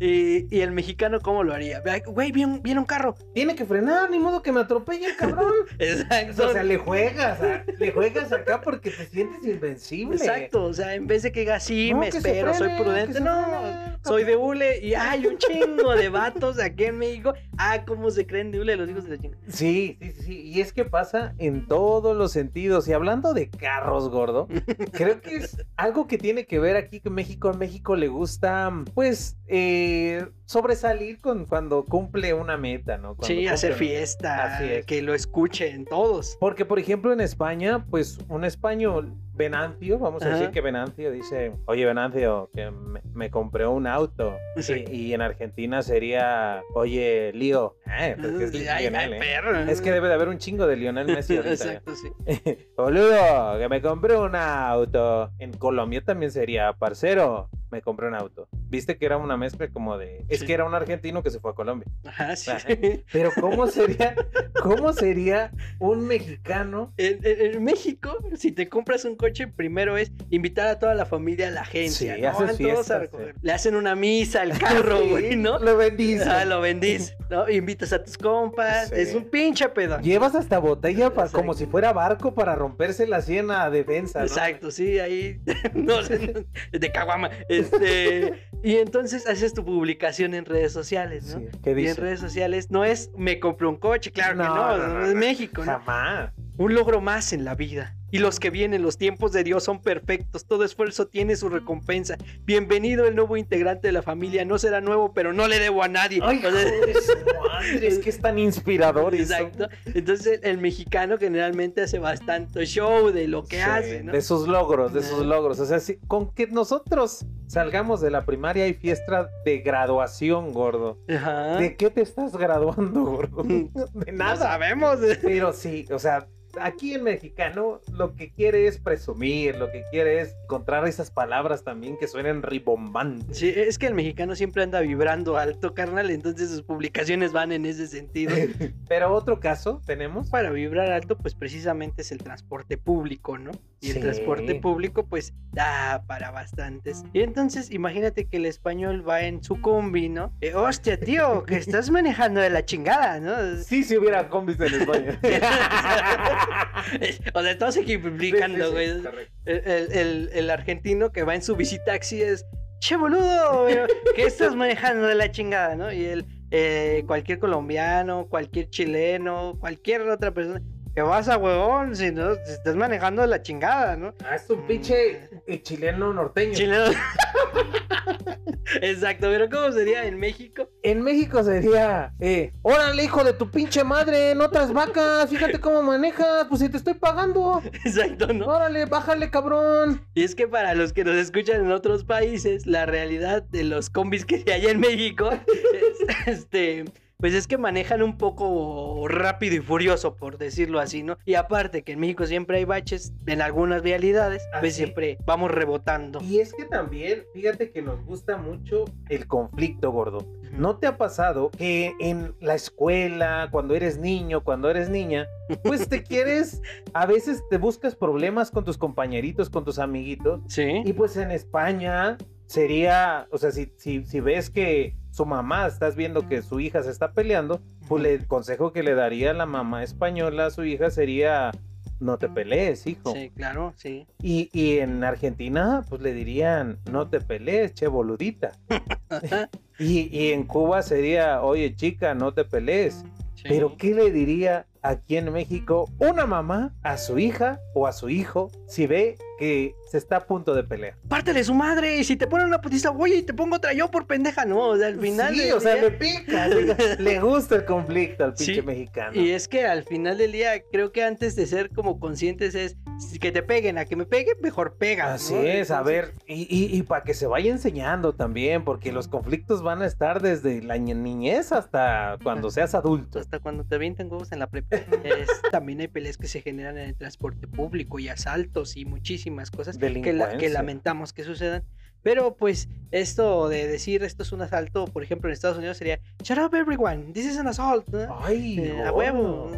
Y, 0.00 0.46
y 0.54 0.60
el 0.60 0.70
mexicano, 0.72 1.20
¿cómo 1.20 1.42
lo 1.44 1.52
haría? 1.54 1.82
Güey, 2.06 2.32
viene, 2.32 2.60
viene 2.62 2.80
un 2.80 2.86
carro. 2.86 3.14
Tiene 3.34 3.54
que 3.54 3.64
frenar, 3.64 4.10
ni 4.10 4.18
modo 4.18 4.42
que 4.42 4.52
me 4.52 4.60
atropelle 4.60 5.06
el 5.06 5.16
cabrón. 5.16 5.52
Exacto. 5.78 6.48
O 6.48 6.52
sea, 6.52 6.62
le 6.62 6.76
juegas, 6.78 7.40
a- 7.40 7.64
le 7.78 7.90
juegas 7.92 8.32
acá 8.32 8.60
porque 8.60 8.90
te 8.90 9.06
sientes 9.06 9.44
invencible. 9.44 10.16
Exacto, 10.16 10.64
o 10.64 10.72
sea, 10.74 10.94
en 10.94 11.06
vez 11.06 11.22
de 11.22 11.32
que 11.32 11.40
diga 11.40 11.58
sí, 11.60 11.90
No, 11.92 11.98
me 12.00 12.08
espero, 12.08 12.54
soy 12.54 12.70
prudente, 12.78 13.17
no, 13.20 13.98
soy 14.04 14.24
de 14.24 14.36
hule 14.36 14.78
y 14.84 14.94
hay 14.94 15.26
un 15.26 15.38
chingo 15.38 15.94
de 15.94 16.08
vatos 16.08 16.58
aquí 16.60 16.84
en 16.84 16.98
México. 16.98 17.34
Ah, 17.56 17.84
¿cómo 17.86 18.10
se 18.10 18.26
creen 18.26 18.50
de 18.50 18.60
hule 18.60 18.76
los 18.76 18.88
hijos 18.88 19.04
de 19.04 19.10
la 19.10 19.18
chingada? 19.18 19.42
Sí, 19.48 19.98
sí, 20.00 20.12
sí. 20.12 20.40
Y 20.42 20.60
es 20.60 20.72
que 20.72 20.84
pasa 20.84 21.34
en 21.38 21.66
todos 21.66 22.16
los 22.16 22.32
sentidos. 22.32 22.86
Y 22.88 22.92
hablando 22.92 23.34
de 23.34 23.50
carros, 23.50 24.08
gordo, 24.08 24.48
creo 24.92 25.20
que 25.20 25.36
es 25.36 25.56
algo 25.76 26.06
que 26.06 26.18
tiene 26.18 26.46
que 26.46 26.58
ver 26.58 26.76
aquí 26.76 27.00
que 27.00 27.10
México, 27.10 27.48
a 27.48 27.52
México 27.52 27.96
le 27.96 28.08
gusta, 28.08 28.72
pues, 28.94 29.36
eh, 29.46 30.26
sobresalir 30.44 31.20
con 31.20 31.44
cuando 31.46 31.84
cumple 31.84 32.32
una 32.34 32.56
meta, 32.56 32.96
¿no? 32.96 33.16
Cuando 33.16 33.26
Sí, 33.26 33.46
hacer 33.46 33.74
fiesta, 33.74 34.64
es. 34.64 34.86
que 34.86 35.02
lo 35.02 35.14
escuchen 35.14 35.84
todos. 35.84 36.36
Porque, 36.40 36.64
por 36.64 36.78
ejemplo, 36.78 37.12
en 37.12 37.20
España, 37.20 37.84
pues, 37.90 38.18
un 38.28 38.44
español, 38.44 39.14
Venancio, 39.38 39.98
vamos 40.00 40.22
a 40.24 40.30
decir 40.30 40.50
que 40.50 40.60
Venancio 40.60 41.12
dice, 41.12 41.52
oye, 41.66 41.86
Venancio, 41.86 42.50
que 42.52 42.70
me, 42.72 43.00
me 43.14 43.30
compré 43.30 43.66
un 43.66 43.86
auto. 43.86 44.36
Sí. 44.56 44.84
Y, 44.90 45.06
y 45.06 45.14
en 45.14 45.22
Argentina 45.22 45.80
sería, 45.82 46.62
oye, 46.74 47.32
Lío. 47.32 47.76
Eh, 47.86 48.16
porque 48.20 48.44
es 48.44 48.68
Ay, 48.68 48.90
Lionel, 48.90 49.12
ay, 49.14 49.20
¿eh? 49.20 49.66
Es 49.70 49.80
que 49.80 49.92
debe 49.92 50.08
de 50.08 50.14
haber 50.14 50.28
un 50.28 50.38
chingo 50.38 50.66
de 50.66 50.76
Lionel 50.76 51.06
Messi 51.06 51.36
ahorita. 51.36 51.52
Exacto, 51.52 51.94
sí. 51.94 52.08
Boludo, 52.76 53.58
que 53.58 53.68
me 53.68 53.80
compré 53.80 54.16
un 54.16 54.34
auto. 54.34 55.30
En 55.38 55.52
Colombia 55.52 56.02
también 56.02 56.32
sería, 56.32 56.72
parcero, 56.72 57.48
me 57.70 57.82
compré 57.82 58.08
un 58.08 58.14
auto. 58.14 58.48
viste 58.70 58.98
que 58.98 59.06
era 59.06 59.16
una 59.16 59.36
mezcla 59.36 59.68
como 59.68 59.96
de. 59.96 60.24
Es 60.28 60.40
Sí. 60.40 60.46
que 60.46 60.52
era 60.52 60.64
un 60.64 60.74
argentino 60.74 61.22
que 61.22 61.30
se 61.30 61.40
fue 61.40 61.50
a 61.52 61.54
Colombia. 61.54 61.86
Ajá, 62.04 62.36
sí. 62.36 62.50
Pero 63.12 63.30
¿cómo 63.40 63.66
sería, 63.66 64.14
cómo 64.62 64.92
sería 64.92 65.52
un 65.78 66.06
mexicano? 66.06 66.92
En, 66.96 67.18
en- 67.24 67.54
en 67.54 67.64
México, 67.64 68.16
si 68.36 68.52
te 68.52 68.68
compras 68.68 69.04
un 69.04 69.16
coche, 69.16 69.46
primero 69.48 69.96
es 69.96 70.12
invitar 70.30 70.68
a 70.68 70.78
toda 70.78 70.94
la 70.94 71.06
familia 71.06 71.48
a 71.48 71.50
la 71.50 71.62
agencia. 71.62 72.14
Sí, 72.16 72.20
¿no? 72.20 72.28
haces 72.28 72.56
fiestas, 72.58 72.90
a 72.90 72.98
recoger. 73.00 73.34
Le 73.40 73.52
hacen 73.52 73.74
una 73.74 73.94
misa 73.94 74.42
al 74.42 74.50
carro, 74.58 75.06
güey, 75.06 75.36
¿no? 75.36 75.58
Lo 75.58 75.76
bendice. 75.76 76.24
Ah, 76.28 76.44
lo 76.44 76.60
bendices, 76.60 77.16
¿no? 77.30 77.48
Invitas 77.48 77.92
a 77.92 78.02
tus 78.04 78.18
compas. 78.18 78.92
Es 78.92 79.14
un 79.14 79.24
pinche 79.30 79.68
pedo. 79.70 79.98
Llevas 80.00 80.34
hasta 80.34 80.58
botella 80.58 81.12
pa- 81.14 81.28
como 81.30 81.54
si 81.54 81.66
fuera 81.66 81.92
barco 81.92 82.34
para 82.34 82.54
romperse 82.54 83.06
la 83.06 83.22
sien 83.22 83.50
a 83.50 83.70
defensa. 83.70 84.20
¿no? 84.20 84.24
Exacto, 84.26 84.70
sí, 84.70 84.98
ahí. 84.98 85.40
no 85.74 86.02
sé, 86.02 86.32
no, 86.72 86.78
de 86.78 86.92
caguama. 86.92 87.30
Este. 87.60 88.44
Y 88.60 88.74
entonces 88.78 89.28
haces 89.28 89.54
tu 89.54 89.64
publicación 89.64 90.34
en 90.34 90.44
redes 90.44 90.72
sociales, 90.72 91.26
¿no? 91.26 91.38
Sí, 91.38 91.46
¿Qué 91.62 91.80
Y 91.80 91.86
en 91.86 91.94
redes 91.94 92.18
sociales 92.18 92.72
no 92.72 92.84
es 92.84 93.10
me 93.16 93.38
compré 93.38 93.68
un 93.68 93.76
coche, 93.76 94.10
claro 94.10 94.36
que 94.36 94.42
No, 94.42 94.54
no, 94.54 94.76
no, 94.78 94.94
no, 94.94 95.04
es 95.06 95.14
no. 95.14 95.20
México, 95.20 95.64
¿no? 95.64 95.70
Jamás. 95.70 96.32
Un 96.56 96.74
logro 96.74 97.00
más 97.00 97.32
en 97.32 97.44
la 97.44 97.54
vida. 97.54 97.94
Y 98.10 98.18
los 98.20 98.40
que 98.40 98.48
vienen, 98.48 98.82
los 98.82 98.96
tiempos 98.96 99.32
de 99.32 99.44
Dios 99.44 99.64
son 99.64 99.82
perfectos. 99.82 100.46
Todo 100.46 100.64
esfuerzo 100.64 101.08
tiene 101.08 101.36
su 101.36 101.50
recompensa. 101.50 102.16
Bienvenido 102.44 103.06
el 103.06 103.14
nuevo 103.14 103.36
integrante 103.36 103.88
de 103.88 103.92
la 103.92 104.00
familia. 104.00 104.46
No 104.46 104.58
será 104.58 104.80
nuevo, 104.80 105.12
pero 105.12 105.34
no 105.34 105.46
le 105.46 105.58
debo 105.58 105.82
a 105.82 105.88
nadie. 105.88 106.20
Ay, 106.22 106.40
su 106.40 106.48
madre, 107.48 107.86
es 107.86 107.98
que 107.98 108.08
es 108.08 108.18
tan 108.18 108.38
inspirador 108.38 109.14
eso. 109.14 109.34
Exacto. 109.34 109.68
Entonces 109.92 110.40
el 110.42 110.56
mexicano 110.56 111.18
generalmente 111.18 111.82
hace 111.82 111.98
bastante 111.98 112.64
show 112.64 113.10
de 113.10 113.28
lo 113.28 113.44
que 113.44 113.56
Sí, 113.56 113.62
hace, 113.62 114.02
¿no? 114.02 114.12
De 114.12 114.22
sus 114.22 114.48
logros, 114.48 114.94
de 114.94 115.02
sus 115.02 115.26
logros. 115.26 115.60
O 115.60 115.66
sea, 115.66 115.78
si- 115.78 115.98
con 116.06 116.32
que 116.32 116.46
nosotros 116.46 117.26
salgamos 117.46 118.00
de 118.00 118.10
la 118.10 118.24
primaria 118.24 118.64
hay 118.64 118.72
fiesta 118.72 119.28
de 119.44 119.58
graduación, 119.58 120.54
gordo. 120.54 120.98
Ajá. 121.10 121.56
¿De 121.58 121.76
qué 121.76 121.90
te 121.90 122.00
estás 122.00 122.34
graduando, 122.36 123.04
gordo? 123.04 123.42
De 123.42 124.12
No 124.12 124.18
nada. 124.18 124.36
sabemos. 124.36 124.98
Pero 125.22 125.52
sí, 125.52 125.84
o 125.90 125.98
sea, 125.98 126.26
aquí 126.60 126.94
el 126.94 127.02
mexicano 127.02 127.80
lo 127.92 128.14
que 128.14 128.30
quiere 128.30 128.66
es 128.66 128.78
presumir, 128.78 129.56
lo 129.56 129.70
que 129.70 129.84
quiere 129.90 130.20
es 130.20 130.34
encontrar 130.44 130.86
esas 130.88 131.10
palabras 131.10 131.64
también 131.64 131.96
que 131.98 132.06
suenen 132.08 132.42
ribombantes. 132.42 133.38
Sí, 133.38 133.52
es 133.54 133.78
que 133.78 133.86
el 133.86 133.94
mexicano 133.94 134.34
siempre 134.34 134.62
anda 134.62 134.80
vibrando 134.80 135.36
alto, 135.36 135.74
carnal. 135.74 136.10
Entonces 136.10 136.50
sus 136.50 136.62
publicaciones 136.62 137.32
van 137.32 137.52
en 137.52 137.66
ese 137.66 137.86
sentido. 137.86 138.34
Pero 138.88 139.12
otro 139.12 139.40
caso 139.40 139.80
tenemos. 139.86 140.30
Para 140.30 140.50
vibrar 140.50 140.90
alto, 140.92 141.16
pues 141.18 141.34
precisamente 141.34 142.02
es 142.02 142.12
el 142.12 142.18
transporte 142.18 142.76
público, 142.78 143.38
¿no? 143.38 143.50
Y 143.80 143.88
Sí. 143.88 143.92
el 143.92 144.00
transporte 144.00 144.54
público, 144.56 145.06
pues 145.06 145.32
da 145.52 146.02
para 146.06 146.30
bastantes. 146.32 147.04
Y 147.12 147.20
entonces, 147.20 147.70
imagínate 147.70 148.26
que 148.26 148.38
el 148.38 148.46
español 148.46 149.08
va 149.08 149.22
en 149.22 149.42
su 149.44 149.60
combi, 149.60 150.08
¿no? 150.08 150.32
Eh, 150.40 150.54
Hostia, 150.54 150.98
tío, 150.98 151.44
que 151.44 151.56
estás 151.84 151.90
manejando 151.90 152.40
de 152.40 152.50
la 152.50 152.64
chingada, 152.64 153.20
¿no? 153.20 153.62
Sí, 153.62 153.84
si 153.84 153.96
hubiera 153.96 154.28
combis 154.28 154.58
en 154.60 154.74
España. 154.74 155.20
o 157.34 157.42
sea, 157.42 157.50
estamos 157.50 157.76
ejemplificando, 157.76 158.70
Sí, 158.72 158.76
sí, 158.86 158.92
sí, 158.92 159.08
güey. 159.08 159.26
El, 159.44 159.62
el- 159.66 159.92
el- 159.92 160.30
el 160.32 160.50
argentino 160.50 161.10
que 161.12 161.22
va 161.22 161.34
en 161.34 161.42
su 161.42 161.56
visitaxi 161.56 162.22
es, 162.22 162.44
che 162.80 162.96
boludo, 162.96 163.66
¿qué 164.14 164.24
estás 164.24 164.54
manejando 164.54 165.06
de 165.06 165.14
la 165.14 165.30
chingada, 165.30 165.74
no? 165.74 165.92
Y 165.92 166.04
el, 166.04 166.24
eh, 166.50 167.02
cualquier 167.06 167.38
colombiano, 167.38 168.26
cualquier 168.28 168.70
chileno, 168.70 169.56
cualquier 169.60 170.02
otra 170.02 170.32
persona, 170.32 170.62
que 170.98 171.02
vas 171.02 171.28
a 171.28 171.36
huevón, 171.36 171.94
si 171.94 172.10
no, 172.10 172.34
te 172.34 172.54
estás 172.54 172.74
manejando 172.74 173.24
la 173.24 173.40
chingada, 173.40 173.96
¿no? 173.96 174.14
Ah, 174.24 174.34
es 174.34 174.50
un 174.50 174.66
pinche 174.66 175.30
eh, 175.46 175.62
chileno 175.62 176.12
norteño. 176.12 176.54
Chileno. 176.54 176.86
Exacto, 178.82 179.28
pero 179.30 179.48
¿cómo 179.48 179.70
sería 179.70 180.06
en 180.06 180.18
México? 180.18 180.68
En 180.82 181.02
México 181.02 181.44
sería, 181.44 182.12
eh, 182.18 182.52
órale, 182.62 183.04
hijo 183.04 183.22
de 183.22 183.32
tu 183.32 183.48
pinche 183.48 183.84
madre, 183.84 184.34
no 184.34 184.46
otras 184.46 184.72
vacas, 184.72 185.30
fíjate 185.30 185.60
cómo 185.60 185.84
manejas, 185.84 186.46
pues 186.48 186.62
si 186.62 186.68
te 186.68 186.78
estoy 186.78 186.94
pagando. 186.94 187.62
Exacto, 187.84 188.32
¿no? 188.32 188.46
Órale, 188.46 188.86
bájale, 188.86 189.30
cabrón. 189.30 190.04
Y 190.14 190.24
es 190.24 190.34
que 190.34 190.48
para 190.48 190.74
los 190.74 190.92
que 190.92 191.04
nos 191.04 191.14
escuchan 191.14 191.64
en 191.64 191.70
otros 191.70 192.02
países, 192.02 192.66
la 192.66 192.86
realidad 192.86 193.44
de 193.44 193.62
los 193.62 193.88
combis 193.88 194.24
que 194.24 194.42
hay 194.52 194.66
en 194.66 194.80
México, 194.80 195.30
es, 196.26 196.26
este, 196.26 196.86
pues 197.20 197.34
es 197.34 197.48
que 197.48 197.58
manejan 197.58 198.00
un 198.02 198.16
poco 198.16 199.08
rápido 199.08 199.56
y 199.56 199.58
furioso, 199.58 200.14
por 200.14 200.38
decirlo 200.38 200.78
así, 200.78 201.02
¿no? 201.02 201.18
Y 201.24 201.34
aparte 201.34 201.82
que 201.82 201.92
en 201.92 201.98
México 201.98 202.24
siempre 202.26 202.58
hay 202.58 202.64
baches 202.64 203.12
en 203.26 203.42
algunas 203.42 203.82
vialidades, 203.82 204.40
Ah, 204.54 204.58
pues 204.60 204.74
sí. 204.74 204.84
siempre 204.84 205.18
vamos 205.26 205.50
rebotando. 205.50 206.20
Y 206.22 206.38
es 206.38 206.52
que 206.54 206.64
también, 206.64 207.24
fíjate 207.34 207.72
que 207.72 207.82
nos 207.82 208.04
gusta 208.04 208.36
mucho 208.36 208.84
el 209.08 209.26
conflicto, 209.26 209.90
gordo. 209.90 210.24
¿No 210.52 210.76
te 210.76 210.86
ha 210.86 210.96
pasado 210.96 211.50
que 211.50 211.92
en 211.98 212.36
la 212.40 212.54
escuela, 212.54 213.48
cuando 213.50 213.74
eres 213.74 213.98
niño, 213.98 214.44
cuando 214.44 214.70
eres 214.70 214.88
niña, 214.88 215.26
pues 215.64 215.88
te 215.88 216.02
quieres, 216.04 216.62
a 216.94 217.04
veces 217.06 217.42
te 217.50 217.58
buscas 217.58 217.96
problemas 217.96 218.52
con 218.52 218.64
tus 218.64 218.78
compañeritos, 218.78 219.50
con 219.50 219.64
tus 219.64 219.80
amiguitos? 219.80 220.40
Sí. 220.46 220.82
Y 220.84 220.92
pues 220.92 221.16
en 221.16 221.32
España 221.32 222.16
sería, 222.46 223.26
o 223.32 223.38
sea, 223.38 223.50
si, 223.50 223.72
si, 223.76 224.04
si 224.06 224.20
ves 224.20 224.50
que 224.50 224.96
su 225.18 225.26
mamá, 225.26 225.66
estás 225.66 225.96
viendo 225.96 226.28
que 226.28 226.42
su 226.42 226.60
hija 226.60 226.80
se 226.84 226.90
está 226.92 227.10
peleando, 227.12 227.60
pues 227.88 228.02
le- 228.04 228.14
el 228.14 228.26
consejo 228.28 228.72
que 228.72 228.84
le 228.84 228.94
daría 228.94 229.32
la 229.34 229.46
mamá 229.46 229.82
española 229.82 230.46
a 230.46 230.50
su 230.50 230.64
hija 230.64 230.90
sería, 230.90 231.50
no 231.98 232.18
te 232.18 232.28
pelees, 232.28 232.86
hijo. 232.86 233.12
Sí, 233.12 233.30
claro, 233.34 233.72
sí. 233.74 234.06
Y, 234.22 234.48
y 234.52 234.78
en 234.78 235.02
Argentina, 235.02 235.84
pues 235.88 236.00
le 236.02 236.12
dirían, 236.14 236.78
no 236.88 237.08
te 237.08 237.20
pelees, 237.20 237.74
che 237.74 237.88
boludita. 237.88 238.52
y, 239.80 240.08
y 240.16 240.30
en 240.32 240.44
Cuba 240.44 240.82
sería, 240.82 241.42
oye 241.42 241.74
chica, 241.74 242.14
no 242.14 242.32
te 242.32 242.44
pelees. 242.44 243.04
Sí. 243.34 243.42
Pero 243.48 243.76
¿qué 243.76 243.94
le 243.94 244.12
diría 244.12 244.66
aquí 244.88 245.18
en 245.18 245.30
México 245.32 245.90
una 245.98 246.24
mamá 246.26 246.72
a 246.82 246.96
su 246.96 247.18
hija 247.18 247.60
o 247.74 247.86
a 247.86 247.92
su 247.92 248.08
hijo 248.08 248.50
si 248.66 248.86
ve 248.86 249.16
que 249.38 249.74
se 249.90 249.98
está 249.98 250.16
a 250.16 250.26
punto 250.26 250.54
de 250.54 250.64
pelear? 250.64 250.94
Pártele 251.08 251.44
su 251.44 251.54
madre, 251.54 251.98
y 251.98 252.04
si 252.04 252.16
te 252.16 252.26
ponen 252.26 252.46
una 252.48 252.60
putiza, 252.60 252.90
oye, 252.90 253.16
y 253.16 253.22
te 253.22 253.34
pongo 253.34 253.56
otra 253.56 253.72
yo 253.72 253.90
por 253.90 254.06
pendeja, 254.06 254.44
no, 254.44 254.58
o 254.70 254.76
sea, 254.76 254.88
al 254.88 254.98
final. 254.98 255.34
sí, 255.34 255.40
del 255.40 255.52
o 255.52 255.60
sea, 255.60 255.76
le 255.76 255.90
pica, 255.92 256.48
le, 256.48 256.74
le 256.98 257.20
gusta 257.20 257.56
el 257.56 257.64
conflicto 257.64 258.24
al 258.24 258.34
pinche 258.34 258.54
Sí, 258.56 258.62
mexicano. 258.62 259.20
Y 259.20 259.30
es 259.30 259.46
que 259.46 259.64
al 259.66 259.84
final 259.84 260.18
del 260.18 260.32
día, 260.32 260.60
creo 260.72 260.90
que 260.90 261.04
antes 261.04 261.36
de 261.36 261.46
ser 261.46 261.70
como 261.70 262.00
conscientes 262.00 262.54
es 262.54 262.76
si 262.98 263.18
que 263.18 263.30
te 263.32 263.42
peguen, 263.42 263.78
a 263.78 263.84
que 263.84 263.96
me 263.96 264.04
peguen, 264.06 264.34
mejor 264.42 264.76
pega. 264.76 265.14
Así 265.14 265.34
¿no? 265.34 265.40
es, 265.42 265.70
a 265.70 265.78
Entonces, 265.78 265.84
ver, 265.84 266.14
y, 266.26 266.42
y, 266.48 266.76
y 266.76 266.82
para 266.82 267.04
que 267.04 267.14
se 267.14 267.26
vaya 267.26 267.50
enseñando 267.50 268.12
también, 268.14 268.64
porque 268.64 268.92
los 268.92 269.08
conflictos 269.08 269.62
van 269.62 269.82
a 269.82 269.86
estar 269.86 270.20
desde 270.20 270.62
la 270.62 270.76
ñe- 270.76 270.96
niñez 270.96 271.52
hasta 271.52 272.18
cuando 272.22 272.50
seas 272.50 272.74
adulto. 272.74 273.18
Hasta 273.18 273.38
cuando 273.38 273.64
te 273.64 273.76
avientan 273.76 274.10
huevos 274.10 274.32
en 274.32 274.40
la 274.40 274.48
prepa. 274.48 274.76
Es- 274.76 275.28
también 275.52 275.80
hay 275.80 275.88
peleas 275.88 276.16
que 276.18 276.26
se 276.26 276.40
generan 276.42 276.76
en 276.78 276.88
el 276.88 276.96
transporte 276.96 277.46
público 277.46 277.98
y 277.98 278.08
asaltos 278.08 278.76
y 278.76 278.84
muchísimas 278.84 279.50
cosas 279.50 279.78
que, 279.78 280.12
la- 280.12 280.36
que 280.36 280.48
lamentamos 280.48 281.12
que 281.12 281.24
sucedan. 281.24 281.64
Pero 282.02 282.36
pues 282.36 282.68
esto 282.92 283.48
de 283.48 283.66
decir 283.66 284.04
esto 284.04 284.22
es 284.22 284.30
un 284.32 284.40
asalto, 284.42 284.84
por 284.86 285.02
ejemplo 285.02 285.28
en 285.28 285.32
Estados 285.32 285.58
Unidos 285.58 285.76
sería 285.78 285.98
Shut 286.22 286.38
up 286.38 286.54
everyone, 286.54 287.12
this 287.12 287.26
is 287.26 287.36
an 287.38 287.48
assault. 287.48 287.88
¿no? 287.88 288.18
Ay, 288.22 288.60
Eh, 288.60 288.82
a 288.84 288.92
huevo. 288.92 289.50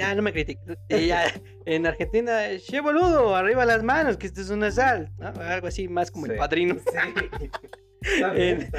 Ya 0.00 0.14
no 0.14 0.22
me 0.22 0.32
critiques. 0.32 0.76
En 1.66 1.86
Argentina, 1.86 2.40
che 2.58 2.80
boludo, 2.80 3.36
arriba 3.36 3.64
las 3.66 3.82
manos, 3.82 4.16
que 4.16 4.26
esto 4.28 4.40
es 4.40 4.50
un 4.50 4.64
asalto. 4.64 5.12
¿no? 5.18 5.28
Algo 5.42 5.66
así 5.68 5.88
más 5.88 6.10
como 6.10 6.26
el 6.26 6.36
padrino. 6.36 6.76
Sí. 6.76 7.50
Bien, 8.34 8.34
En- 8.34 8.70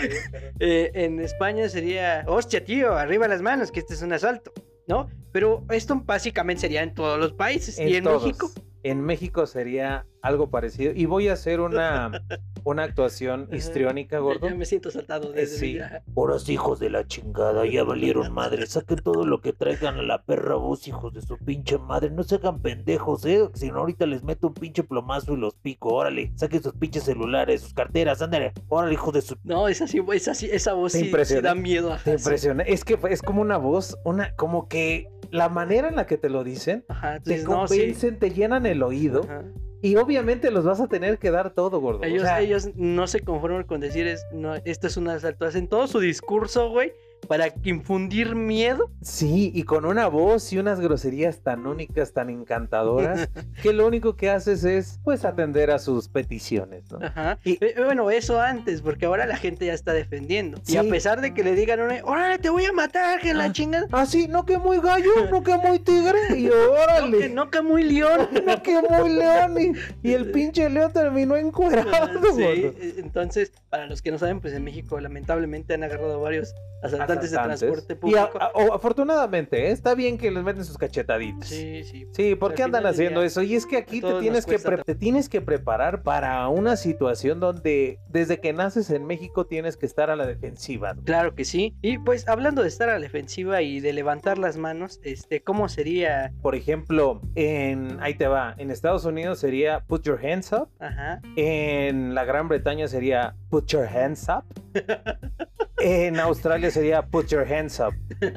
Eh, 0.59 0.91
en 0.95 1.19
España 1.19 1.69
sería, 1.69 2.23
hostia, 2.27 2.65
tío, 2.65 2.93
arriba 2.95 3.27
las 3.27 3.41
manos, 3.43 3.71
que 3.71 3.79
este 3.79 3.93
es 3.93 4.01
un 4.01 4.13
asalto, 4.13 4.51
¿no? 4.87 5.09
Pero 5.31 5.63
esto 5.69 6.01
básicamente 6.03 6.61
sería 6.61 6.81
en 6.81 6.93
todos 6.95 7.19
los 7.19 7.33
países. 7.33 7.77
y 7.79 7.95
en 7.97 8.03
todos. 8.03 8.23
México, 8.23 8.51
En 8.83 9.01
México 9.01 9.45
sería 9.45 10.07
algo 10.21 10.49
parecido. 10.49 10.91
Y 10.95 11.05
voy 11.05 11.27
a 11.29 11.33
hacer 11.33 11.59
una, 11.59 12.23
una 12.63 12.83
actuación 12.83 13.47
histriónica, 13.51 14.19
gordo. 14.19 14.47
ya 14.49 14.55
me 14.55 14.65
siento 14.65 14.91
saltado 14.91 15.29
Eh, 15.33 15.41
desde 15.41 15.57
sí. 15.57 15.77
Horas 16.15 16.47
hijos 16.49 16.79
de 16.79 16.89
la 16.89 17.05
chingada, 17.07 17.65
ya 17.65 17.83
valieron 17.83 18.31
madre. 18.33 18.65
Saquen 18.67 18.99
todo 19.03 19.25
lo 19.25 19.41
que 19.41 19.53
traigan 19.53 19.97
a 19.97 20.01
la 20.03 20.23
perra 20.23 20.55
voz, 20.55 20.87
hijos 20.87 21.13
de 21.13 21.21
su 21.21 21.37
pinche 21.37 21.77
madre. 21.77 22.09
No 22.11 22.23
se 22.23 22.35
hagan 22.35 22.61
pendejos, 22.61 23.25
eh. 23.25 23.49
Si 23.53 23.69
no, 23.71 23.79
ahorita 23.79 24.05
les 24.05 24.23
meto 24.23 24.47
un 24.47 24.53
pinche 24.53 24.83
plomazo 24.83 25.33
y 25.33 25.37
los 25.37 25.55
pico. 25.55 25.93
Órale, 25.93 26.31
saquen 26.35 26.61
sus 26.63 26.73
pinches 26.73 27.03
celulares, 27.03 27.61
sus 27.61 27.73
carteras, 27.73 28.21
ándale. 28.21 28.53
Órale, 28.69 28.93
hijos 28.93 29.13
de 29.13 29.21
su. 29.21 29.35
No, 29.43 29.67
esa 29.67 29.87
sí, 29.87 30.01
esa, 30.13 30.33
sí, 30.35 30.49
esa 30.51 30.73
voz 30.73 30.91
Te 30.93 30.99
sí, 30.99 31.11
sí 31.25 31.41
da 31.41 31.55
miedo. 31.55 31.91
ajá, 31.93 32.03
Te 32.03 32.13
impresiona. 32.13 32.63
Es 32.63 32.83
que 32.85 32.97
es 33.09 33.21
como 33.21 33.41
una 33.41 33.57
voz, 33.57 33.97
una, 34.05 34.33
como 34.35 34.67
que 34.67 35.07
la 35.31 35.49
manera 35.49 35.87
en 35.87 35.95
la 35.95 36.05
que 36.05 36.17
te 36.17 36.29
lo 36.29 36.43
dicen, 36.43 36.83
Ajá, 36.89 37.19
te 37.19 37.31
dices, 37.31 37.47
no, 37.47 37.67
sí. 37.67 37.77
convencen, 37.77 38.19
te 38.19 38.31
llenan 38.31 38.65
el 38.65 38.83
oído. 38.83 39.21
Ajá. 39.23 39.43
Y 39.81 39.95
obviamente 39.95 40.51
los 40.51 40.63
vas 40.63 40.79
a 40.79 40.87
tener 40.87 41.17
que 41.17 41.31
dar 41.31 41.53
todo, 41.53 41.79
gordo. 41.79 42.01
O 42.01 42.03
Ellos, 42.03 42.23
sea, 42.23 42.39
ellos 42.39 42.69
no 42.75 43.07
se 43.07 43.21
conforman 43.21 43.63
con 43.63 43.79
decir 43.79 44.07
es, 44.07 44.25
no, 44.31 44.55
esto 44.63 44.87
es 44.87 44.97
un 44.97 45.07
asalto. 45.07 45.45
Hacen 45.45 45.67
todo 45.67 45.87
su 45.87 45.99
discurso, 45.99 46.69
güey, 46.69 46.93
para 47.31 47.47
infundir 47.63 48.35
miedo. 48.35 48.91
Sí, 49.01 49.53
y 49.55 49.63
con 49.63 49.85
una 49.85 50.07
voz 50.09 50.51
y 50.51 50.57
unas 50.59 50.81
groserías 50.81 51.39
tan 51.39 51.65
únicas, 51.65 52.11
tan 52.11 52.29
encantadoras, 52.29 53.29
que 53.63 53.71
lo 53.71 53.87
único 53.87 54.17
que 54.17 54.29
haces 54.29 54.65
es, 54.65 54.99
pues, 55.05 55.23
atender 55.23 55.71
a 55.71 55.79
sus 55.79 56.09
peticiones, 56.09 56.91
¿no? 56.91 56.99
Ajá. 57.01 57.39
Y- 57.45 57.57
Eh, 57.63 57.75
bueno, 57.85 58.11
eso 58.11 58.41
antes, 58.41 58.81
porque 58.81 59.05
ahora 59.05 59.25
la 59.25 59.37
gente 59.37 59.65
ya 59.65 59.73
está 59.73 59.93
defendiendo. 59.93 60.59
Sí. 60.63 60.73
Y 60.73 60.77
a 60.77 60.83
pesar 60.83 61.21
de 61.21 61.33
que 61.33 61.41
le 61.45 61.55
digan, 61.55 61.79
órale, 62.03 62.37
te 62.37 62.49
voy 62.49 62.65
a 62.65 62.73
matar, 62.73 63.21
que 63.21 63.33
la 63.33 63.45
Ah. 63.45 63.51
chingada. 63.53 63.87
Ah, 63.93 64.05
sí, 64.05 64.27
no 64.27 64.45
que 64.45 64.57
muy 64.57 64.81
gallo, 64.81 65.09
no 65.31 65.41
que 65.41 65.55
muy 65.55 65.79
tigre, 65.79 66.19
y 66.37 66.49
órale. 66.49 67.11
No, 67.11 67.17
que 67.19 67.29
no, 67.29 67.49
que 67.49 67.61
muy 67.61 67.83
león. 67.85 68.27
No 68.45 68.61
que 68.61 68.81
muy 68.81 69.09
león, 69.09 69.55
y, 69.57 70.09
y 70.09 70.13
el 70.15 70.31
pinche 70.31 70.69
león 70.69 70.91
terminó 70.91 71.37
encuerado. 71.37 72.09
Sí, 72.35 72.43
eh, 72.43 72.95
entonces, 72.97 73.53
para 73.69 73.85
los 73.87 74.01
que 74.01 74.11
no 74.11 74.17
saben, 74.17 74.41
pues 74.41 74.53
en 74.53 74.65
México 74.65 74.99
lamentablemente 74.99 75.73
han 75.75 75.83
agarrado 75.85 76.19
varios 76.19 76.53
asaltantes, 76.83 77.20
de 77.29 77.37
transporte 77.37 77.93
Y 77.93 78.15
a- 78.15 78.29
público. 78.29 78.39
a- 78.39 78.51
o- 78.53 78.73
afortunadamente, 78.73 79.67
¿eh? 79.67 79.71
está 79.71 79.95
bien 79.95 80.17
que 80.17 80.31
les 80.31 80.43
meten 80.43 80.63
sus 80.65 80.77
cachetaditas. 80.77 81.49
Sí, 81.49 81.83
sí. 81.83 82.07
Sí, 82.11 82.35
¿por 82.35 82.53
qué 82.53 82.63
andan 82.63 82.85
haciendo 82.85 83.21
eso? 83.23 83.41
Y 83.43 83.55
es 83.55 83.65
que 83.65 83.77
aquí 83.77 84.01
tienes, 84.01 84.45
que 84.45 84.57
te 84.57 84.95
tienes 84.95 85.29
que 85.29 85.41
preparar 85.41 86.03
para 86.03 86.47
una 86.47 86.75
situación 86.75 87.39
donde 87.39 87.99
desde 88.09 88.39
que 88.39 88.53
naces 88.53 88.89
en 88.89 89.05
México 89.05 89.45
tienes 89.45 89.77
que 89.77 89.85
estar 89.85 90.09
a 90.09 90.15
la 90.15 90.25
defensiva. 90.25 90.95
Claro 91.03 91.35
que 91.35 91.45
sí. 91.45 91.75
Y 91.81 91.97
pues 91.99 92.27
hablando 92.27 92.61
de 92.61 92.67
estar 92.67 92.89
a 92.89 92.93
la 92.93 92.99
defensiva 92.99 93.61
y 93.61 93.79
de 93.79 93.93
levantar 93.93 94.37
las 94.37 94.57
manos, 94.57 94.99
este, 95.03 95.41
¿cómo 95.43 95.69
sería? 95.69 96.33
Por 96.41 96.55
ejemplo, 96.55 97.21
en 97.35 97.97
ahí 98.01 98.13
te 98.15 98.27
va, 98.27 98.55
en 98.57 98.71
Estados 98.71 99.05
Unidos 99.05 99.39
sería 99.39 99.81
put 99.81 100.03
your 100.03 100.19
hands 100.25 100.51
up, 100.53 100.69
Ajá. 100.79 101.21
en 101.35 102.13
la 102.15 102.25
Gran 102.25 102.47
Bretaña 102.47 102.87
sería 102.87 103.35
put 103.49 103.67
your 103.67 103.85
hands 103.87 104.27
up. 104.29 104.43
En 105.83 106.19
Australia 106.19 106.69
sería 106.71 107.01
put 107.01 107.27
your 107.27 107.45
hands 107.51 107.79
up. 107.79 107.93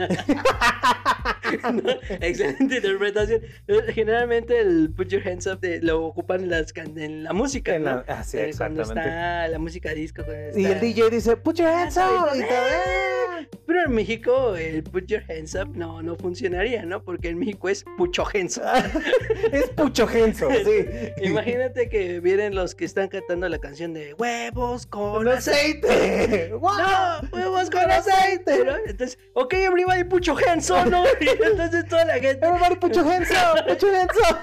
Excelente 2.20 2.76
interpretación. 2.76 3.42
Eh, 3.68 3.92
Generalmente 3.92 4.58
el 4.60 4.90
put 4.96 5.08
your 5.08 5.26
hands 5.26 5.46
up 5.46 5.60
de- 5.60 5.80
lo 5.82 6.04
ocupan 6.06 6.42
en, 6.42 6.50
las 6.50 6.72
en 6.76 7.24
la 7.24 7.32
música, 7.32 7.76
En 7.76 7.84
¿no? 7.84 7.90
la- 7.96 8.04
ah, 8.08 8.24
sí, 8.24 8.38
Eh, 8.38 8.52
cuando 8.56 8.82
está 8.82 9.48
la 9.48 9.58
música 9.58 9.90
disco. 9.90 10.22
Y 10.56 10.64
el 10.64 10.80
DJ 10.80 11.10
dice 11.10 11.36
put 11.36 11.56
your 11.58 11.68
hands 11.68 11.96
up. 11.96 12.34
y 12.34 12.40
todo, 12.40 12.48
"Ah". 12.50 13.46
Pero 13.74 13.86
en 13.86 13.94
México 13.96 14.54
el 14.54 14.84
put 14.84 15.06
your 15.06 15.24
hands 15.28 15.56
up 15.56 15.76
no, 15.76 16.00
no 16.00 16.14
funcionaría, 16.14 16.84
¿no? 16.86 17.02
Porque 17.02 17.30
en 17.30 17.40
México 17.40 17.68
es 17.68 17.84
pucho 17.96 18.24
hands 18.24 18.56
up. 18.58 19.02
Es 19.50 19.68
pucho 19.70 20.08
henso, 20.08 20.48
sí. 20.48 20.86
Imagínate 21.24 21.88
que 21.88 22.20
vienen 22.20 22.54
los 22.54 22.76
que 22.76 22.84
están 22.84 23.08
cantando 23.08 23.48
la 23.48 23.58
canción 23.58 23.92
de 23.92 24.14
huevos 24.14 24.86
con 24.86 25.26
aceite. 25.26 26.52
No, 26.62 27.28
huevos 27.32 27.68
con 27.68 27.90
aceite. 27.90 28.64
¿no? 28.64 28.76
Entonces, 28.86 29.18
ok, 29.32 29.54
everybody 29.54 30.04
pucho 30.04 30.36
henso, 30.38 30.84
¿no? 30.86 31.02
Y 31.20 31.28
entonces 31.28 31.84
toda 31.88 32.04
la 32.04 32.14
gente. 32.14 32.46
Everybody 32.46 32.94
your 32.94 33.08
hands 33.08 33.30
up, 33.32 33.68
hands 33.68 34.18
up. 34.30 34.38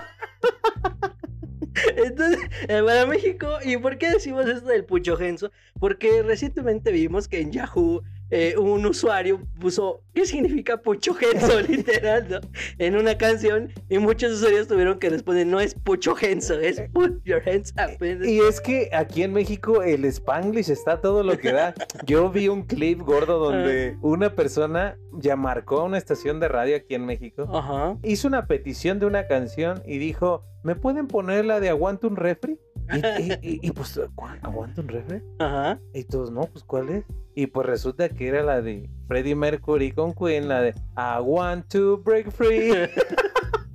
Entonces, 1.95 2.39
eh, 2.67 2.83
para 2.85 3.05
México, 3.05 3.59
¿y 3.63 3.77
por 3.77 3.97
qué 3.97 4.09
decimos 4.09 4.45
esto 4.45 4.67
del 4.67 4.83
pucho 4.83 5.17
henso? 5.17 5.51
Porque 5.79 6.21
recientemente 6.21 6.91
vimos 6.91 7.29
que 7.29 7.39
en 7.39 7.53
Yahoo 7.53 8.03
eh, 8.31 8.55
un 8.57 8.85
usuario 8.85 9.41
puso 9.59 10.03
¿qué 10.13 10.25
significa 10.25 10.77
pucho 10.77 11.15
henso? 11.19 11.61
literal, 11.67 12.27
¿no? 12.29 12.39
En 12.77 12.95
una 12.95 13.17
canción 13.17 13.73
y 13.89 13.97
muchos 13.99 14.33
usuarios 14.33 14.67
tuvieron 14.67 14.99
que 14.99 15.09
responder 15.09 15.47
no 15.47 15.59
es 15.59 15.75
pucho 15.75 16.15
henso, 16.19 16.59
es 16.59 16.81
put 16.93 17.21
your 17.23 17.41
hands 17.47 17.73
up. 17.73 18.03
Y 18.03 18.39
es 18.39 18.59
que 18.61 18.89
aquí 18.93 19.23
en 19.23 19.33
México 19.33 19.83
el 19.83 20.05
Spanglish 20.05 20.69
está 20.69 21.01
todo 21.01 21.23
lo 21.23 21.37
que 21.37 21.51
da. 21.51 21.73
Yo 22.05 22.29
vi 22.29 22.47
un 22.47 22.63
clip 22.63 23.01
gordo 23.01 23.39
donde 23.39 23.97
una 24.01 24.35
persona 24.35 24.97
ya 25.13 25.35
marcó 25.35 25.81
a 25.81 25.83
una 25.83 25.97
estación 25.97 26.39
de 26.39 26.47
radio 26.47 26.77
aquí 26.77 26.95
en 26.95 27.05
México. 27.05 27.47
Ajá. 27.53 27.97
Hizo 28.03 28.27
una 28.27 28.47
petición 28.47 28.99
de 28.99 29.05
una 29.05 29.27
canción 29.27 29.81
y 29.85 29.97
dijo, 29.97 30.43
¿me 30.63 30.75
pueden 30.75 31.07
poner 31.07 31.45
la 31.45 31.59
de 31.59 31.69
Aguanta 31.69 32.07
un 32.07 32.15
refri? 32.15 32.59
Y, 32.93 32.97
y- 33.23 33.33
y- 33.41 33.59
y, 33.67 33.71
pues. 33.71 33.99
¿aguanta 34.41 34.81
un 34.81 34.87
refri? 34.87 35.21
Ajá. 35.39 35.79
Y 35.93 36.03
todos, 36.03 36.31
no, 36.31 36.41
pues 36.41 36.63
¿cuál 36.63 36.89
es? 36.89 37.05
Y 37.35 37.47
pues 37.47 37.65
resulta 37.67 38.09
que 38.09 38.27
era 38.27 38.43
la 38.43 38.61
de 38.61 38.89
Freddie 39.07 39.35
Mercury 39.35 39.91
con 39.91 40.13
Queen, 40.13 40.47
la 40.49 40.61
de 40.61 40.69
I 40.97 41.21
want 41.23 41.67
to 41.69 41.97
break 42.03 42.29
free. 42.31 42.71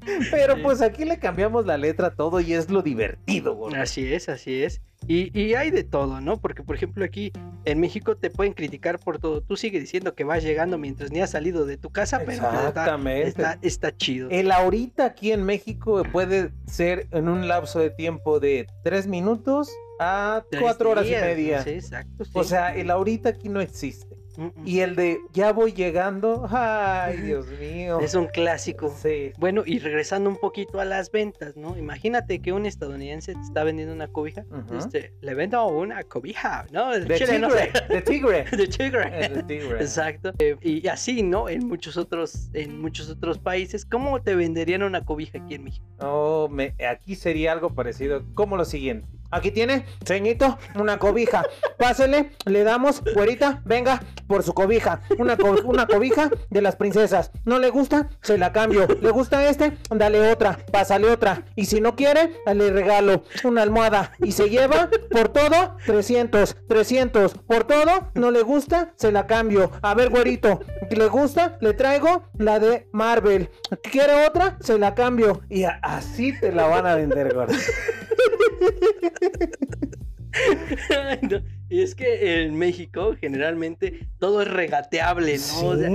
Pero 0.30 0.62
pues 0.62 0.80
aquí 0.80 1.04
le 1.04 1.18
cambiamos 1.18 1.66
la 1.66 1.76
letra 1.76 2.08
a 2.08 2.14
todo 2.14 2.40
y 2.40 2.52
es 2.52 2.70
lo 2.70 2.82
divertido, 2.82 3.54
gordo. 3.54 3.80
Así 3.80 4.12
es, 4.12 4.28
así 4.28 4.62
es. 4.62 4.80
Y, 5.08 5.38
y 5.38 5.54
hay 5.54 5.70
de 5.70 5.84
todo, 5.84 6.20
¿no? 6.20 6.40
Porque, 6.40 6.62
por 6.62 6.74
ejemplo, 6.74 7.04
aquí 7.04 7.32
en 7.64 7.80
México 7.80 8.16
te 8.16 8.30
pueden 8.30 8.54
criticar 8.54 8.98
por 8.98 9.18
todo. 9.18 9.40
Tú 9.40 9.56
sigues 9.56 9.80
diciendo 9.80 10.14
que 10.14 10.24
vas 10.24 10.42
llegando 10.42 10.78
mientras 10.78 11.12
ni 11.12 11.20
has 11.20 11.30
salido 11.30 11.66
de 11.66 11.76
tu 11.76 11.90
casa, 11.90 12.20
pero 12.24 12.44
está, 12.66 12.96
está, 13.20 13.58
está 13.62 13.96
chido. 13.96 14.28
El 14.30 14.50
ahorita 14.50 15.04
aquí 15.04 15.32
en 15.32 15.44
México 15.44 16.02
puede 16.10 16.52
ser 16.66 17.06
en 17.12 17.28
un 17.28 17.46
lapso 17.46 17.78
de 17.78 17.90
tiempo 17.90 18.40
de 18.40 18.66
tres 18.82 19.06
minutos 19.06 19.70
a 20.00 20.44
Tres 20.50 20.62
cuatro 20.62 20.90
horas 20.90 21.06
y 21.06 21.10
media. 21.10 21.62
Sí, 21.62 21.70
exacto. 21.70 22.24
sí. 22.24 22.30
O 22.34 22.44
sea, 22.44 22.74
el 22.74 22.90
ahorita 22.90 23.30
aquí 23.30 23.48
no 23.48 23.60
existe. 23.60 24.05
Mm, 24.36 24.42
mm. 24.44 24.52
Y 24.66 24.80
el 24.80 24.96
de 24.96 25.18
ya 25.32 25.52
voy 25.52 25.72
llegando, 25.72 26.46
ay, 26.50 27.16
Dios 27.18 27.46
mío. 27.58 28.00
es 28.00 28.14
un 28.14 28.26
clásico. 28.26 28.94
Sí. 29.00 29.32
Bueno, 29.38 29.62
y 29.64 29.78
regresando 29.78 30.28
un 30.30 30.36
poquito 30.36 30.80
a 30.80 30.84
las 30.84 31.10
ventas, 31.10 31.56
¿no? 31.56 31.76
Imagínate 31.76 32.40
que 32.40 32.52
un 32.52 32.66
estadounidense 32.66 33.34
te 33.34 33.40
está 33.40 33.64
vendiendo 33.64 33.94
una 33.94 34.08
cobija. 34.08 34.44
Este, 34.76 35.12
le 35.20 35.34
vendo 35.34 35.66
una 35.66 36.02
cobija, 36.04 36.66
¿no? 36.70 36.90
De 36.98 37.16
chile, 37.18 37.38
no 37.38 37.48
tigre, 37.48 37.72
sé. 37.72 37.94
de 37.94 38.02
tigre. 38.02 38.44
De 38.56 38.66
tigre. 38.68 39.28
De 39.28 39.42
tigre. 39.42 39.80
Exacto. 39.80 40.32
Eh, 40.38 40.56
y 40.62 40.86
así, 40.88 41.22
¿no? 41.22 41.48
En 41.48 41.66
muchos 41.66 41.96
otros, 41.96 42.50
en 42.52 42.80
muchos 42.80 43.08
otros 43.10 43.38
países, 43.38 43.84
¿cómo 43.84 44.20
te 44.22 44.34
venderían 44.34 44.82
una 44.82 45.04
cobija 45.04 45.38
aquí 45.38 45.54
en 45.54 45.64
México? 45.64 45.86
Oh, 46.00 46.48
me- 46.50 46.74
aquí 46.88 47.14
sería 47.14 47.52
algo 47.52 47.74
parecido, 47.74 48.22
como 48.34 48.56
lo 48.56 48.64
siguiente. 48.64 49.08
Aquí 49.30 49.50
tiene, 49.50 49.84
ceñito, 50.04 50.58
una 50.74 50.98
cobija. 50.98 51.44
Pásele, 51.78 52.30
le 52.44 52.64
damos, 52.64 53.02
güerita, 53.14 53.62
venga, 53.64 54.02
por 54.26 54.42
su 54.42 54.54
cobija. 54.54 55.02
Una, 55.18 55.36
una 55.64 55.86
cobija 55.86 56.30
de 56.50 56.62
las 56.62 56.76
princesas. 56.76 57.30
¿No 57.44 57.58
le 57.58 57.70
gusta? 57.70 58.08
Se 58.22 58.38
la 58.38 58.52
cambio. 58.52 58.86
¿Le 59.00 59.10
gusta 59.10 59.48
este? 59.48 59.76
Dale 59.90 60.30
otra, 60.30 60.58
pásale 60.72 61.10
otra. 61.10 61.44
Y 61.54 61.66
si 61.66 61.80
no 61.80 61.96
quiere, 61.96 62.40
le 62.52 62.70
regalo 62.70 63.22
una 63.44 63.62
almohada. 63.62 64.12
Y 64.18 64.32
se 64.32 64.48
lleva 64.48 64.88
por 65.10 65.28
todo 65.28 65.76
300, 65.86 66.56
300. 66.68 67.34
Por 67.46 67.64
todo, 67.64 68.10
no 68.14 68.30
le 68.30 68.42
gusta, 68.42 68.92
se 68.96 69.12
la 69.12 69.26
cambio. 69.26 69.70
A 69.82 69.94
ver, 69.94 70.10
güerito, 70.10 70.60
¿le 70.90 71.06
gusta? 71.08 71.58
Le 71.60 71.74
traigo 71.74 72.24
la 72.38 72.58
de 72.58 72.88
Marvel. 72.92 73.50
¿Quiere 73.82 74.26
otra? 74.26 74.56
Se 74.60 74.78
la 74.78 74.94
cambio. 74.94 75.42
Y 75.48 75.64
así 75.64 76.38
te 76.38 76.52
la 76.52 76.66
van 76.66 76.86
a 76.86 76.94
vender, 76.94 77.34
gordo. 77.34 77.54
No, 81.22 81.40
Y 81.68 81.80
es 81.80 81.94
que 81.94 82.44
en 82.44 82.56
México 82.56 83.14
generalmente 83.18 84.06
todo 84.18 84.42
es 84.42 84.48
regateable, 84.48 85.36
¿no? 85.38 85.66
O 85.68 85.76
sea, 85.76 85.90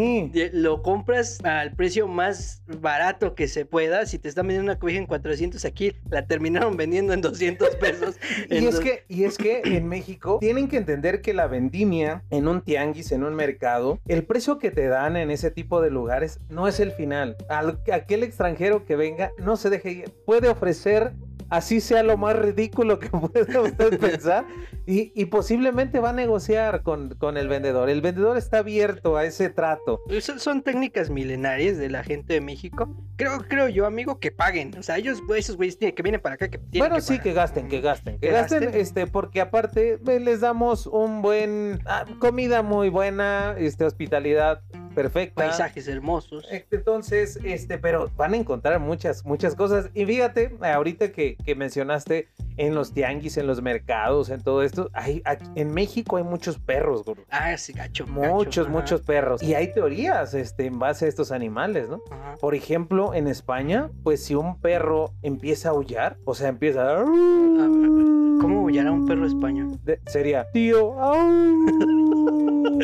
lo 0.51 0.81
compras 0.81 1.37
al 1.45 1.73
precio 1.75 2.07
más 2.07 2.63
barato 2.79 3.35
que 3.35 3.47
se 3.47 3.65
pueda. 3.65 4.05
Si 4.05 4.17
te 4.19 4.27
están 4.27 4.47
vendiendo 4.47 4.71
una 4.71 4.79
cobija 4.79 4.97
en 4.99 5.05
400 5.05 5.63
aquí, 5.63 5.93
la 6.09 6.25
terminaron 6.25 6.75
vendiendo 6.75 7.13
en 7.13 7.21
200 7.21 7.75
pesos. 7.75 8.15
Y 8.49 8.65
es, 8.65 8.79
que, 8.79 9.03
y 9.07 9.23
es 9.23 9.37
que 9.37 9.61
en 9.63 9.87
México 9.87 10.37
tienen 10.41 10.67
que 10.67 10.77
entender 10.77 11.21
que 11.21 11.33
la 11.33 11.47
vendimia 11.47 12.23
en 12.31 12.47
un 12.47 12.61
tianguis, 12.61 13.11
en 13.11 13.23
un 13.23 13.33
mercado, 13.35 13.99
el 14.07 14.23
precio 14.25 14.57
que 14.57 14.71
te 14.71 14.87
dan 14.87 15.15
en 15.15 15.31
ese 15.31 15.51
tipo 15.51 15.81
de 15.81 15.89
lugares 15.91 16.39
no 16.49 16.67
es 16.67 16.79
el 16.79 16.91
final. 16.91 17.37
Al- 17.47 17.79
aquel 17.93 18.23
extranjero 18.23 18.85
que 18.85 18.95
venga 18.95 19.31
no 19.37 19.55
se 19.55 19.69
deje 19.69 19.91
ir. 19.91 20.11
Puede 20.25 20.49
ofrecer, 20.49 21.13
así 21.51 21.79
sea 21.81 22.01
lo 22.01 22.17
más 22.17 22.35
ridículo 22.35 22.97
que 22.97 23.09
pueda 23.11 23.61
usted 23.61 23.99
pensar, 23.99 24.45
y, 24.87 25.11
y 25.15 25.25
posiblemente 25.25 25.99
va 25.99 26.09
a 26.09 26.13
negociar 26.13 26.81
con, 26.81 27.09
con 27.15 27.37
el 27.37 27.47
vendedor. 27.47 27.89
El 27.89 28.01
vendedor 28.01 28.37
está 28.37 28.59
abierto 28.59 29.15
a 29.17 29.25
ese 29.25 29.49
trato. 29.49 30.01
Son, 30.21 30.39
son 30.39 30.61
técnicas 30.63 31.09
milenarias 31.11 31.77
de 31.77 31.89
la 31.89 32.03
gente 32.03 32.33
de 32.33 32.41
México. 32.41 32.89
Creo, 33.17 33.37
creo 33.47 33.67
yo, 33.69 33.85
amigo, 33.85 34.19
que 34.19 34.31
paguen. 34.31 34.75
O 34.79 34.81
sea, 34.83 34.97
ellos, 34.97 35.21
esos 35.37 35.55
güeyes 35.57 35.77
tienen- 35.77 35.93
que 35.95 36.01
vienen 36.01 36.21
para 36.21 36.35
acá, 36.35 36.49
que 36.49 36.57
tienen 36.57 36.79
Bueno, 36.79 36.95
que 36.95 37.01
sí, 37.01 37.09
pagar. 37.13 37.23
que 37.23 37.33
gasten, 37.33 37.67
que 37.67 37.81
gasten, 37.81 38.19
que, 38.19 38.31
gasten, 38.31 38.61
gasten. 38.63 38.79
este, 38.81 39.07
porque 39.07 39.41
aparte 39.41 39.99
les 40.03 40.41
damos 40.41 40.87
un 40.87 41.21
buen, 41.21 41.79
ah, 41.85 42.05
comida 42.19 42.63
muy 42.63 42.89
buena, 42.89 43.55
este, 43.57 43.85
hospitalidad 43.85 44.61
perfecta. 44.93 45.43
Paisajes 45.47 45.87
hermosos. 45.87 46.45
Este, 46.51 46.75
Entonces, 46.77 47.39
este, 47.43 47.77
pero 47.77 48.09
van 48.17 48.33
a 48.33 48.37
encontrar 48.37 48.79
muchas, 48.79 49.25
muchas 49.25 49.55
cosas. 49.55 49.89
Y 49.93 50.05
fíjate, 50.05 50.55
ahorita 50.61 51.11
que, 51.11 51.35
que 51.43 51.55
mencionaste 51.55 52.27
en 52.57 52.75
los 52.75 52.93
tianguis, 52.93 53.37
en 53.37 53.47
los 53.47 53.61
mercados, 53.61 54.29
en 54.29 54.41
todo 54.41 54.61
esto, 54.63 54.89
hay, 54.93 55.21
aquí- 55.25 55.45
en 55.55 55.73
México 55.73 56.17
hay 56.17 56.23
muchos 56.23 56.59
perros, 56.59 57.03
gordo. 57.05 57.23
Ah, 57.29 57.57
sí, 57.57 57.73
gacho. 57.73 58.05
gacho, 58.05 58.33
Muchos, 58.33 58.67
ajá, 58.67 58.75
muchos 58.77 59.01
perros. 59.01 59.41
Y 59.41 59.53
hay 59.55 59.71
teorías, 59.73 60.33
este, 60.33 60.65
en 60.65 60.77
base 60.79 61.05
a 61.05 61.07
estos 61.07 61.31
animales, 61.31 61.89
¿no? 61.89 62.01
ajá. 62.11 62.35
Por 62.39 62.55
ejemplo, 62.55 63.13
en 63.13 63.27
España, 63.27 63.89
pues 64.03 64.23
si 64.23 64.35
un 64.35 64.59
perro 64.59 65.13
empieza 65.21 65.69
a 65.69 65.71
aullar, 65.71 66.17
o 66.25 66.35
sea, 66.35 66.49
empieza 66.49 66.99
a... 66.99 67.03
¿Cómo 67.03 68.61
aullará 68.61 68.91
un 68.91 69.05
perro 69.05 69.25
español? 69.27 69.79
De- 69.83 69.99
sería 70.07 70.49
tío. 70.51 70.99
au. 71.01 71.21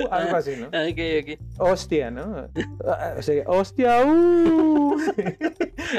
uh, 0.04 0.08
algo 0.12 0.36
así, 0.36 0.56
¿no? 0.58 0.68
Ok, 0.68 1.00
ok. 1.22 1.40
Hostia, 1.60 2.12
¿no? 2.12 2.50
Ah, 2.86 3.16
sí, 3.22 3.40
hostia, 3.46 4.06
uh. 4.06 4.98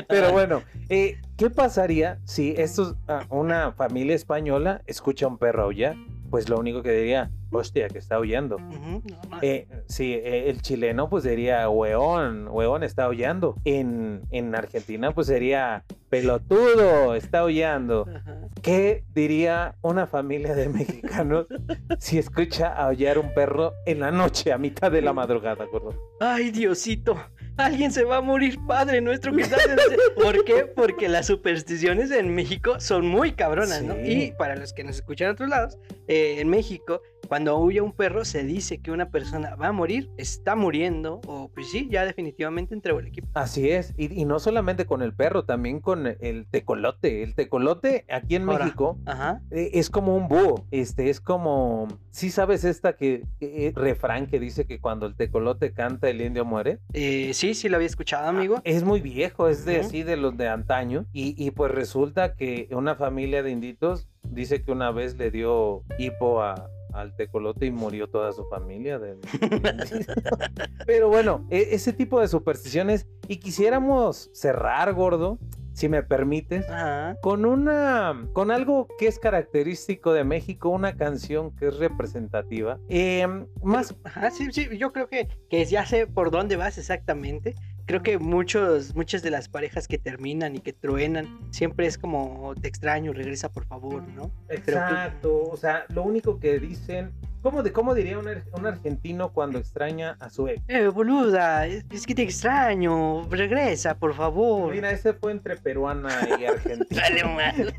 Pero 0.09 0.33
bueno, 0.33 0.63
eh, 0.89 1.19
¿qué 1.37 1.51
pasaría 1.51 2.19
si 2.25 2.55
estos, 2.57 2.97
ah, 3.09 3.25
una 3.31 3.73
familia 3.73 4.15
española 4.15 4.83
escucha 4.87 5.27
a 5.27 5.29
un 5.29 5.39
perro 5.39 5.65
aullar? 5.65 5.97
Pues 6.31 6.49
lo 6.49 6.59
único 6.59 6.83
que 6.83 6.93
diría, 6.93 7.31
hostia, 7.51 7.88
que 7.88 7.99
está. 7.99 8.17
Ujú, 8.57 9.03
no, 9.09 9.21
no. 9.31 9.38
Eh, 9.43 9.67
sí, 9.87 10.12
eh, 10.14 10.51
el 10.51 10.61
chileno 10.62 11.09
pues 11.09 11.25
diría, 11.25 11.69
hueón, 11.69 12.49
hueón 12.49 12.83
está 12.83 13.05
aullando. 13.05 13.55
En, 13.64 14.23
en 14.31 14.55
Argentina 14.55 15.12
pues 15.12 15.27
sería, 15.29 15.85
pelotudo, 16.11 17.14
está. 17.14 17.41
Ajá. 17.41 18.38
¿Qué 18.62 19.05
diría 19.14 19.77
una 19.83 20.07
familia 20.07 20.55
de 20.55 20.69
mexicanos 20.69 21.47
si 21.99 22.19
escucha 22.19 22.69
aullar 22.69 23.19
un 23.19 23.33
perro 23.33 23.73
en 23.87 24.01
la 24.01 24.11
noche, 24.11 24.53
a 24.53 24.59
mitad 24.59 24.91
de 24.91 25.03
la 25.03 25.12
madrugada, 25.12 25.64
gordo? 25.67 25.95
Ay, 26.21 26.51
Diosito. 26.51 27.17
Alguien 27.59 27.90
se 27.92 28.05
va 28.05 28.18
a 28.18 28.21
morir, 28.21 28.57
Padre 28.66 29.01
nuestro 29.01 29.35
que 29.35 29.42
estás 29.42 29.64
en 29.66 29.73
el 29.73 29.79
cielo". 29.81 30.03
¿Por 30.16 30.44
qué? 30.44 30.64
Porque 30.64 31.09
las 31.09 31.27
supersticiones 31.27 32.11
en 32.12 32.35
México 32.35 32.81
son 32.81 33.07
muy 33.07 33.33
cabronas, 33.33 33.83
¿no? 33.83 33.99
Y 34.01 34.33
para 34.38 34.57
los 34.57 34.73
que 34.73 34.85
nos 34.85 34.97
escuchan 34.97 35.27
en 35.27 35.33
otros 35.33 35.49
lados, 35.49 35.79
eh, 36.07 36.37
en 36.38 36.49
México, 36.49 37.03
cuando 37.26 37.59
huye 37.59 37.81
un 37.81 37.92
perro, 37.92 38.24
se 38.24 38.42
dice 38.44 38.78
que 38.78 38.90
una 38.90 39.11
persona 39.11 39.54
va 39.54 39.68
a 39.68 39.72
morir, 39.72 40.11
está 40.16 40.54
muriendo, 40.57 41.20
o 41.26 41.50
pues 41.52 41.70
sí, 41.70 41.88
ya 41.90 42.04
definitivamente 42.07 42.74
entregó 42.74 43.00
el 43.00 43.09
equipo. 43.09 43.28
Así 43.35 43.70
es, 43.70 43.92
y, 43.98 44.18
y 44.20 44.24
no 44.24 44.38
solamente 44.38 44.87
con 44.87 45.02
el 45.02 45.12
perro, 45.14 45.44
también 45.44 45.81
con 45.81 46.07
el 46.07 46.46
tecolote. 46.50 47.22
El 47.22 47.35
tecolote 47.35 48.04
aquí 48.09 48.37
en 48.37 48.48
Ahora. 48.48 48.64
México 48.64 48.98
Ajá. 49.04 49.42
eh, 49.50 49.70
es 49.74 49.90
como 49.90 50.16
un 50.16 50.28
búho, 50.28 50.64
este 50.70 51.11
es 51.11 51.20
como, 51.20 51.88
¿sí 52.11 52.31
sabes 52.31 52.64
esta 52.64 52.94
que, 52.94 53.24
que- 53.40 53.72
refrán 53.74 54.26
que 54.26 54.40
dice 54.40 54.64
que 54.66 54.81
cuando 54.81 55.07
el 55.07 55.14
tecolote 55.14 55.72
canta 55.72 56.09
el 56.09 56.20
indio 56.20 56.44
muere? 56.44 56.78
Eh, 56.92 57.33
sí, 57.35 57.54
sí 57.54 57.68
lo 57.68 57.76
había 57.76 57.87
escuchado, 57.88 58.28
amigo. 58.28 58.61
Es 58.64 58.85
muy 58.85 59.00
viejo, 59.00 59.48
es 59.48 59.64
de 59.64 59.81
así 59.81 60.02
de 60.02 60.16
los 60.16 60.37
de 60.37 60.48
antaño. 60.48 61.04
Y, 61.12 61.35
y 61.42 61.50
pues 61.50 61.72
resulta 61.72 62.35
que 62.35 62.68
una 62.70 62.94
familia 62.94 63.42
de 63.42 63.50
inditos 63.50 64.09
dice 64.22 64.62
que 64.62 64.72
una 64.72 64.90
vez 64.90 65.16
le 65.16 65.31
dio 65.31 65.83
hipo 65.98 66.42
a, 66.42 66.68
al 67.01 67.15
tecolote 67.17 67.67
y 67.67 67.71
murió 67.71 68.09
toda 68.09 68.33
su 68.33 68.45
familia. 68.47 68.99
del- 68.99 69.19
Pero 70.87 71.09
bueno, 71.09 71.47
e- 71.51 71.69
ese 71.73 71.93
tipo 71.93 72.21
de 72.21 72.29
supersticiones. 72.29 73.07
Y 73.29 73.37
quisiéramos 73.37 74.31
cerrar, 74.33 74.93
gordo, 74.95 75.39
si 75.73 75.89
me 75.89 76.03
permites. 76.03 76.69
Ajá. 76.69 77.17
Con 77.21 77.45
una, 77.45 78.29
con 78.33 78.51
algo 78.51 78.89
que 78.99 79.07
es 79.07 79.19
característico 79.19 80.13
de 80.13 80.25
México, 80.25 80.71
una 80.71 80.97
canción 80.97 81.55
que 81.55 81.69
es 81.69 81.77
representativa. 81.79 82.79
Em, 82.89 83.47
más, 83.63 83.95
Ajá, 84.05 84.31
sí, 84.31 84.49
sí, 84.51 84.69
yo 84.79 84.93
creo 84.93 85.09
que, 85.09 85.29
que 85.51 85.65
ya 85.67 85.87
sé 85.87 86.07
por 86.07 86.31
dónde 86.31 86.57
vas 86.57 86.79
exactamente. 86.79 87.55
Creo 87.88 88.03
que 88.03 88.18
muchos, 88.18 88.94
muchas 88.94 89.22
de 89.22 89.31
las 89.31 89.48
parejas 89.48 89.88
que 89.88 89.96
terminan 89.96 90.55
y 90.55 90.61
que 90.61 90.74
truenan, 90.74 91.38
siempre 91.51 91.87
es 91.87 91.96
como 91.96 92.55
te 92.61 92.68
extraño, 92.68 93.14
regresa 93.14 93.51
por 93.51 93.64
favor, 93.64 94.07
¿no? 94.09 94.31
Exacto, 94.51 95.44
o 95.44 95.57
sea, 95.57 95.87
lo 95.88 96.03
único 96.03 96.38
que 96.38 96.59
dicen, 96.59 97.12
¿cómo, 97.42 97.62
de, 97.62 97.72
cómo 97.72 97.94
diría 97.94 98.18
un, 98.18 98.29
ar- 98.29 98.44
un 98.53 98.66
argentino 98.66 99.33
cuando 99.33 99.59
extraña 99.59 100.16
a 100.20 100.31
su 100.31 100.48
ex? 100.48 100.62
Eh, 100.68 100.88
boluda, 100.88 101.66
es, 101.66 101.85
es 101.90 102.07
que 102.07 102.14
te 102.14 102.22
extraño, 102.22 103.27
regresa 103.31 103.94
por 103.96 104.14
favor. 104.14 104.72
Mira, 104.72 104.90
ese 104.90 105.12
fue 105.14 105.33
entre 105.33 105.57
peruana 105.57 106.11
y 106.40 106.44
argentina. 106.46 107.03
Dale, 107.03 107.24
mal. 107.24 107.74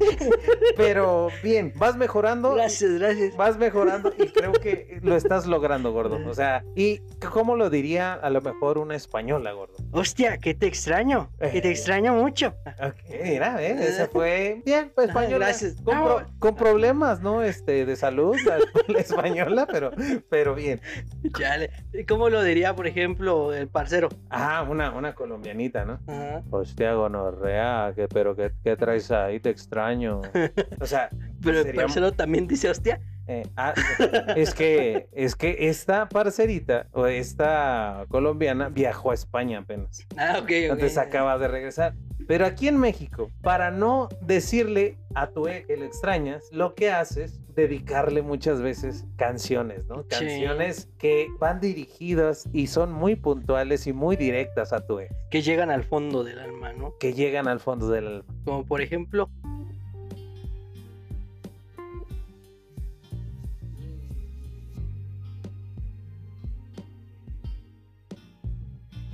Pero 0.76 1.30
bien, 1.44 1.74
vas 1.76 1.96
mejorando. 1.96 2.54
Gracias, 2.56 2.92
gracias. 2.94 3.36
Vas 3.38 3.58
mejorando 3.58 4.14
y 4.18 4.28
creo 4.28 4.52
que 4.54 5.00
lo 5.02 5.16
estás 5.16 5.46
logrando, 5.46 5.92
gordo. 5.92 6.20
O 6.30 6.34
sea, 6.34 6.64
¿y 6.76 7.00
cómo 7.32 7.56
lo 7.56 7.70
diría 7.70 8.14
a 8.14 8.30
lo 8.30 8.40
mejor 8.42 8.78
una 8.78 8.96
española, 8.96 9.52
gordo? 9.52 9.74
Hostia, 9.92 10.38
que 10.38 10.54
te 10.54 10.68
extraño, 10.68 11.32
que 11.40 11.60
te 11.62 11.70
Eh. 11.70 11.72
extraño 11.72 12.14
mucho. 12.14 12.54
Ok, 12.82 12.96
mira, 13.24 13.62
¿eh? 13.64 13.76
ese 13.80 14.08
fue 14.08 14.62
bien, 14.66 14.92
pues, 14.94 15.10
Ajá, 15.10 15.20
española. 15.22 15.46
gracias. 15.48 15.76
Con, 15.82 15.96
Ah, 15.98 16.04
pro- 16.04 16.26
con 16.40 16.56
problemas, 16.56 17.22
¿no? 17.22 17.42
Este, 17.42 17.86
de 17.86 17.96
salud, 17.96 18.36
la, 18.46 18.60
la 18.88 19.00
española, 19.00 19.49
pero, 19.72 19.92
pero 20.30 20.56
bien. 20.56 20.82
Chale. 21.38 21.72
¿Cómo 22.08 22.30
lo 22.30 22.44
diría, 22.44 22.76
por 22.76 22.88
ejemplo, 22.88 23.54
el 23.54 23.68
parcero? 23.68 24.10
Ah, 24.30 24.66
una, 24.70 24.92
una 24.92 25.14
colombianita, 25.16 25.86
¿no? 25.86 26.00
Hostia, 26.52 26.94
gonorrea, 26.94 27.94
que, 27.96 28.08
pero 28.08 28.36
¿qué, 28.36 28.52
qué 28.64 28.76
traes 28.76 29.12
ahí? 29.12 29.40
Te 29.40 29.50
extraño. 29.50 30.22
O 30.80 30.86
sea, 30.86 31.10
Pero 31.42 31.62
el 31.62 31.74
parcero 31.74 32.12
también 32.12 32.48
dice 32.48 32.70
hostia. 32.70 33.00
eh, 33.28 33.44
ah, 33.56 33.74
es 34.36 34.54
que 34.54 35.08
es 35.14 35.36
que 35.36 35.70
esta 35.70 36.10
parcerita 36.10 36.88
o 36.92 37.06
esta 37.08 38.06
colombiana 38.10 38.70
viajó 38.70 39.12
a 39.12 39.14
España 39.14 39.60
apenas. 39.60 40.06
Ah, 40.18 40.36
ok, 40.40 40.44
ok. 40.44 40.50
Entonces 40.52 40.98
acaba 40.98 41.38
de 41.38 41.48
regresar. 41.48 41.94
Pero 42.28 42.46
aquí 42.46 42.68
en 42.68 42.78
México, 42.78 43.32
para 43.42 43.72
no 43.72 44.10
decirle 44.22 44.98
a 45.16 45.28
tu 45.32 45.48
ex 45.48 45.68
que 45.68 45.78
le 45.78 45.86
extrañas, 45.86 46.50
lo 46.52 46.76
que 46.76 46.92
haces 46.92 47.40
dedicarle 47.56 48.22
muchas 48.22 48.62
veces 48.62 49.06
canciones, 49.18 49.86
¿no? 49.88 50.04
Sí. 50.04 50.08
Canciones 50.10 50.90
que 50.98 51.28
van 51.40 51.60
dirigidas 51.60 52.48
y 52.54 52.68
son 52.68 52.92
muy 52.92 53.16
puntuales 53.16 53.88
y 53.88 53.94
muy 53.94 54.16
directas 54.16 54.72
a 54.72 54.86
tu 54.86 55.00
ex, 55.00 55.14
Que 55.30 55.42
llegan 55.42 55.72
al 55.72 55.84
fondo 55.84 56.24
del 56.24 56.40
alma, 56.40 56.74
¿no? 56.74 56.96
que 57.00 57.14
llegan 57.14 57.48
al 57.48 57.60
fondo 57.60 57.90
del 57.90 58.08
alma. 58.08 58.24
Como 58.46 58.66
por 58.66 58.82
ejemplo, 58.82 59.30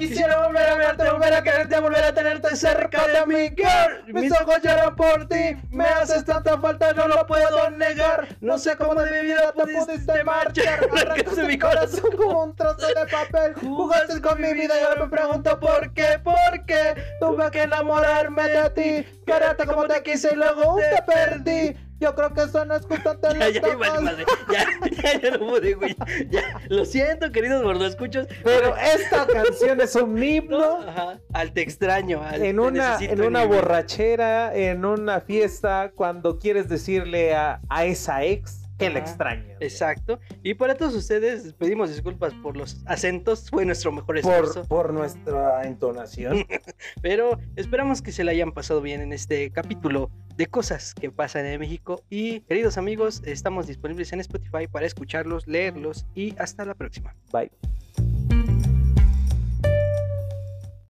Quisiera 0.08 0.46
volver 0.46 0.70
a 0.70 0.76
verte, 0.76 1.10
volver 1.10 1.34
a 1.34 1.42
quererte, 1.42 1.80
volver 1.80 2.04
a 2.04 2.14
tenerte 2.14 2.56
cerca 2.56 3.08
de 3.08 3.26
mi 3.26 3.50
girl. 3.56 4.14
Mis 4.14 4.32
ojos 4.32 4.62
lloran 4.62 4.96
por 4.96 5.28
ti, 5.28 5.58
me 5.72 5.86
haces 5.86 6.24
tanta 6.26 6.60
falta, 6.60 6.94
no 6.94 7.08
lo 7.08 7.26
puedo 7.26 7.70
negar. 7.72 8.28
No 8.40 8.58
sé 8.58 8.78
cómo 8.78 8.94
de 8.96 9.10
mi 9.12 9.28
vida 9.28 9.52
te 9.52 9.64
pudiste 9.64 10.24
marchar. 10.24 10.88
Arrancaste 10.98 11.44
mi 11.44 11.58
corazón 11.58 12.12
como 12.18 12.44
un 12.44 12.56
trozo 12.56 12.88
de 12.88 13.06
papel. 13.12 13.56
Jugaste 13.56 14.22
con 14.22 14.40
mi 14.40 14.54
vida 14.54 14.80
y 14.80 14.84
ahora 14.84 15.06
me 15.06 15.10
pregunto 15.10 15.60
por 15.60 15.92
qué, 15.94 16.20
por 16.24 16.66
qué 16.66 16.96
tuve 17.20 17.50
que 17.52 17.64
enamorarme 17.64 18.48
de 18.48 18.70
ti, 18.70 19.22
quererte 19.26 19.66
como 19.66 19.88
te 19.88 20.04
quise 20.04 20.34
y 20.34 20.36
luego 20.36 20.78
te 20.78 21.02
perdí. 21.02 21.85
Yo 22.00 22.14
creo 22.14 22.34
que 22.34 22.44
eso 22.44 22.66
no 22.66 22.76
es 22.76 22.86
justo 22.86 23.18
te 23.20 23.40
Ya, 23.40 23.50
ya, 23.50 23.62
madre. 23.78 24.26
ya, 24.52 24.66
ya, 25.02 25.22
ya 25.22 25.38
no 25.38 25.48
pude, 25.48 25.74
güey. 25.76 25.96
Ya, 26.30 26.60
lo 26.68 26.84
siento, 26.86 27.32
queridos 27.32 27.64
gordoescuchos. 27.64 28.28
Pero 28.44 28.76
esta 28.76 29.26
canción 29.34 29.80
es 29.82 29.96
un 29.96 30.22
himno 30.22 30.82
Ajá, 30.88 31.20
al 31.34 31.54
te 31.54 31.62
extraño. 31.62 32.22
al 32.22 32.44
en 32.44 32.56
te 32.58 32.62
una, 32.62 32.98
en 33.00 33.22
una 33.22 33.46
borrachera, 33.46 34.54
en 34.56 34.84
una 34.86 35.22
fiesta, 35.22 35.92
cuando 35.96 36.38
quieres 36.38 36.68
decirle 36.68 37.34
a, 37.34 37.62
a 37.70 37.86
esa 37.86 38.24
ex 38.24 38.65
que 38.78 38.90
le 38.90 39.00
Ajá, 39.00 39.10
extrañas. 39.10 39.58
Exacto. 39.60 40.20
Y 40.44 40.54
para 40.54 40.76
todos 40.76 40.96
ustedes 40.96 41.54
pedimos 41.54 41.90
disculpas 41.90 42.34
por 42.36 42.58
los 42.58 42.84
acentos. 42.86 43.50
Fue 43.50 43.66
nuestro 43.66 43.92
mejor 43.92 44.18
esfuerzo. 44.18 44.66
Por, 44.66 44.88
por 44.88 44.94
nuestra 44.94 45.66
entonación. 45.66 46.46
Pero 47.02 47.40
esperamos 47.56 48.02
que 48.02 48.12
se 48.12 48.24
la 48.24 48.32
hayan 48.32 48.52
pasado 48.52 48.82
bien 48.82 49.02
en 49.02 49.14
este 49.14 49.52
capítulo 49.52 50.12
de 50.36 50.48
cosas 50.48 50.94
que 50.94 51.12
pasan 51.12 51.46
en 51.46 51.60
México. 51.60 52.04
Y 52.10 52.42
queridos 52.42 52.78
amigos, 52.78 53.22
estamos 53.26 53.68
disponibles 53.68 54.12
en 54.14 54.20
Spotify 54.20 54.68
para 54.72 54.86
escucharlos, 54.86 55.48
leerlos 55.48 56.06
y 56.16 56.36
hasta 56.38 56.66
la 56.66 56.74
próxima. 56.74 57.16
Bye. 57.32 57.52